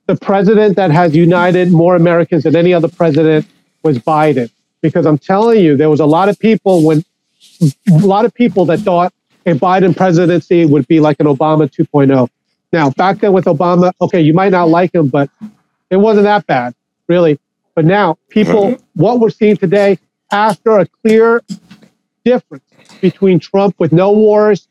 [0.07, 3.47] the president that has united more Americans than any other president
[3.83, 4.51] was Biden.
[4.81, 7.05] Because I'm telling you, there was a lot of people when
[7.63, 9.13] a lot of people that thought
[9.47, 12.29] a Biden presidency would be like an Obama 2.0.
[12.73, 15.31] Now, back then with Obama, okay, you might not like him, but
[15.91, 16.75] it wasn't that bad,
[17.07, 17.39] really.
[17.75, 19.01] But now, people, mm-hmm.
[19.01, 19.99] what we're seeing today,
[20.31, 21.43] after a clear
[22.25, 22.65] difference
[23.01, 24.69] between Trump with no wars,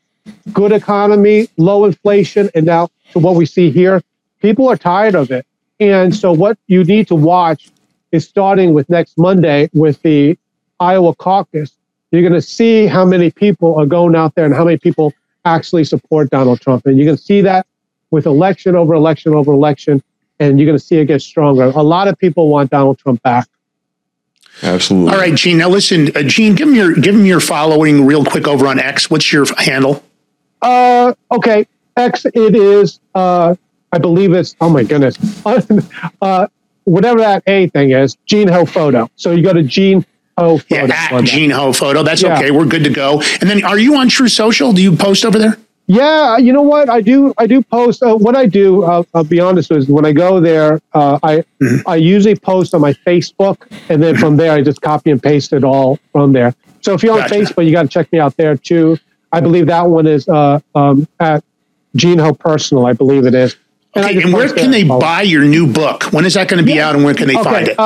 [0.52, 4.02] good economy, low inflation, and now to what we see here,
[4.40, 5.46] people are tired of it.
[5.80, 7.70] And so, what you need to watch
[8.12, 10.38] is starting with next Monday with the
[10.78, 11.72] Iowa caucus.
[12.10, 15.12] You're going to see how many people are going out there and how many people
[15.44, 16.86] actually support Donald Trump.
[16.86, 17.66] And you're going to see that
[18.10, 20.02] with election over election over election.
[20.40, 21.64] And you're going to see it get stronger.
[21.64, 23.48] A lot of people want Donald Trump back.
[24.62, 25.12] Absolutely.
[25.12, 25.58] All right, Gene.
[25.58, 28.78] Now listen, uh, Gene, give them your give them your following real quick over on
[28.78, 29.10] X.
[29.10, 30.02] What's your handle?
[30.60, 31.66] Uh, okay.
[31.96, 33.54] X, it is, uh,
[33.92, 35.18] I believe it's, oh my goodness,
[36.22, 36.46] uh,
[36.84, 39.10] whatever that A thing is, Gene Ho Photo.
[39.16, 40.06] So you go to Gene
[40.38, 40.86] Ho Photo.
[40.86, 41.24] Yeah, at.
[41.24, 42.02] Gene Ho photo.
[42.02, 42.34] That's Yeah.
[42.38, 42.50] okay.
[42.50, 43.20] We're good to go.
[43.40, 44.72] And then, are you on Truth Social?
[44.72, 45.58] Do you post over there?
[45.92, 46.88] Yeah, you know what?
[46.88, 47.34] I do.
[47.36, 48.02] I do post.
[48.02, 49.94] Uh, what I do, uh, I'll be honest, with you.
[49.94, 51.88] when I go there, uh, I Mm-hmm.
[51.88, 53.58] I usually post on my Facebook,
[53.88, 56.54] and then from there, I just copy and paste it all from there.
[56.80, 57.34] So if you're on Gotcha.
[57.36, 58.98] Facebook, you got to check me out there too.
[59.30, 61.44] I believe that one is uh, um, at
[61.94, 62.86] Gene Ho Personal.
[62.86, 63.54] I believe it is.
[63.94, 64.82] I Okay, and where can there.
[64.82, 66.04] they buy your new book?
[66.12, 67.76] When is that going to be out, and where can they find it?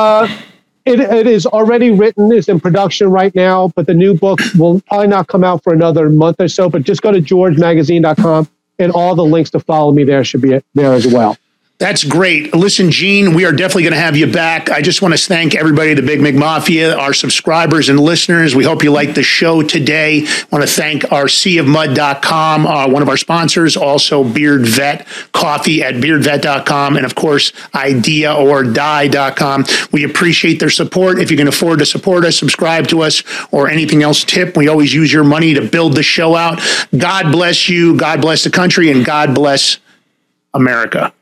[0.86, 2.30] It, it is already written.
[2.32, 5.72] It's in production right now, but the new book will probably not come out for
[5.72, 6.70] another month or so.
[6.70, 8.48] But just go to georgemagazine.com
[8.78, 11.36] and all the links to follow me there should be there as well.
[11.78, 12.54] That's great.
[12.54, 14.70] Listen, Gene, we are definitely going to have you back.
[14.70, 18.54] I just want to thank everybody, the Big Mig Mafia, our subscribers and listeners.
[18.54, 20.22] We hope you liked the show today.
[20.26, 25.82] I want to thank our seaofmud.com, uh, one of our sponsors, also Beard Vet Coffee
[25.82, 29.64] at beardvet.com, and of course, ideaordie.com.
[29.92, 31.18] We appreciate their support.
[31.18, 33.22] If you can afford to support us, subscribe to us,
[33.52, 34.56] or anything else, tip.
[34.56, 36.58] We always use your money to build the show out.
[36.96, 37.98] God bless you.
[37.98, 39.76] God bless the country, and God bless
[40.54, 41.12] America.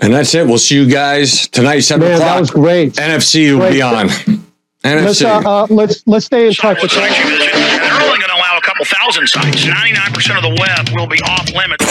[0.00, 0.46] And that's it.
[0.46, 2.34] We'll see you guys tonight, seven Man, o'clock.
[2.34, 2.94] that was great.
[2.94, 3.72] NFC will Great.
[3.74, 4.06] be on.
[4.08, 5.24] Let's NFC.
[5.26, 6.80] uh, uh, let's let's stay in touch.
[6.80, 9.64] Sites you visit, and they're only going to allow a couple thousand sites.
[9.64, 11.86] 99% of the web will be off limits.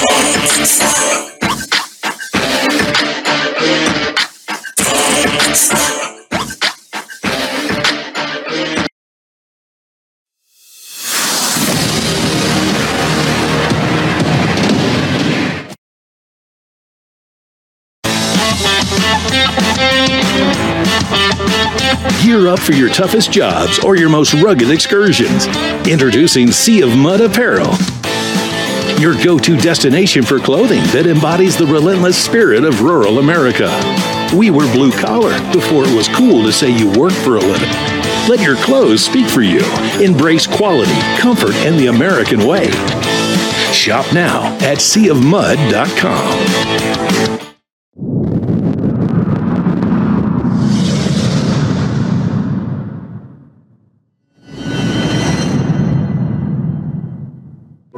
[22.31, 25.47] Gear up for your toughest jobs or your most rugged excursions.
[25.85, 27.75] Introducing Sea of Mud Apparel.
[29.01, 33.67] Your go to destination for clothing that embodies the relentless spirit of rural America.
[34.33, 37.67] We were blue collar before it was cool to say you worked for a living.
[38.29, 39.65] Let your clothes speak for you.
[40.01, 42.71] Embrace quality, comfort, and the American way.
[43.73, 45.81] Shop now at seaofmud.com.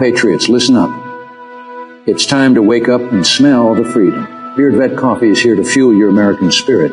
[0.04, 0.90] Patriots, listen up.
[2.06, 4.28] It's time to wake up and smell the freedom.
[4.54, 6.92] Beard Vet Coffee is here to fuel your American spirit.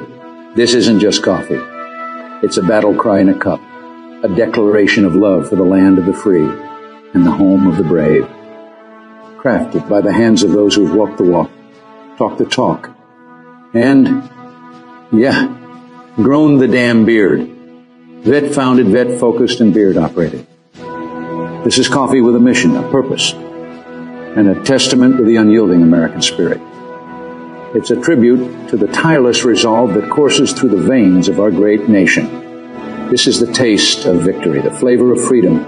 [0.55, 1.59] This isn't just coffee.
[2.41, 3.61] It's a battle cry in a cup,
[4.23, 6.49] a declaration of love for the land of the free
[7.13, 8.23] and the home of the brave.
[9.43, 11.51] Crafted by the hands of those who've walked the walk,
[12.17, 12.91] talked the talk,
[13.75, 14.31] and,
[15.11, 15.49] yeah,
[16.15, 17.41] grown the damn beard.
[18.23, 20.47] Vet founded, vet focused, and beard operated.
[21.65, 26.23] This is coffee with a mission, a purpose, and a testament to the unyielding American
[26.23, 26.59] spirit.
[27.75, 31.87] It's a tribute to the tireless resolve that courses through the veins of our great
[31.87, 33.11] nation.
[33.11, 35.59] This is the taste of victory, the flavor of freedom,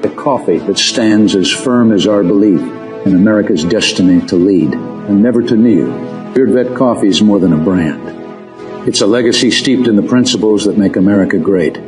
[0.00, 2.62] the coffee that stands as firm as our belief
[3.06, 5.92] in America's destiny to lead and never to kneel.
[6.32, 8.88] Beard Vet Coffee is more than a brand.
[8.88, 11.78] It's a legacy steeped in the principles that make America great.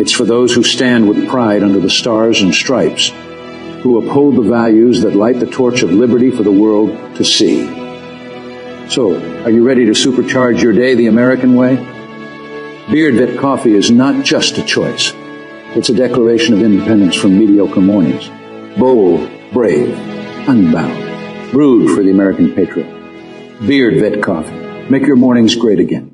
[0.00, 3.10] It's for those who stand with pride under the stars and stripes,
[3.82, 7.64] who uphold the values that light the torch of liberty for the world to see.
[8.88, 9.14] So,
[9.44, 11.76] are you ready to supercharge your day the American way?
[12.90, 15.12] Beard Vet Coffee is not just a choice.
[15.76, 18.28] It's a declaration of independence from mediocre mornings.
[18.76, 19.96] Bold, brave,
[20.48, 21.52] unbound.
[21.52, 22.90] Brewed for the American patriot.
[23.64, 24.90] Beard Vet Coffee.
[24.90, 26.13] Make your mornings great again.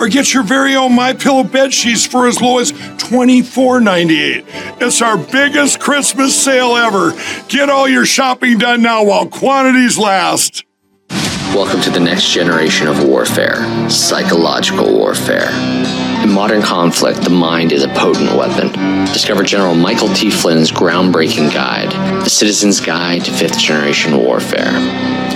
[0.00, 4.44] or get your very own My Pillow bed sheets for as low as $24.98.
[4.80, 7.12] It's our biggest Christmas sale ever.
[7.48, 10.64] Get all your shopping done now while quantities last.
[11.54, 15.50] Welcome to the next generation of warfare psychological warfare.
[16.22, 18.70] In modern conflict, the mind is a potent weapon.
[19.06, 20.30] Discover General Michael T.
[20.30, 21.90] Flynn's groundbreaking guide,
[22.22, 24.70] The Citizen's Guide to Fifth Generation Warfare.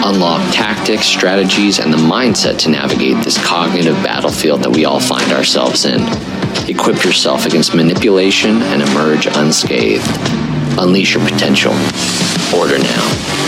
[0.05, 5.32] Unlock tactics, strategies, and the mindset to navigate this cognitive battlefield that we all find
[5.32, 6.02] ourselves in.
[6.69, 10.06] Equip yourself against manipulation and emerge unscathed.
[10.78, 11.73] Unleash your potential.
[12.55, 13.43] Order now.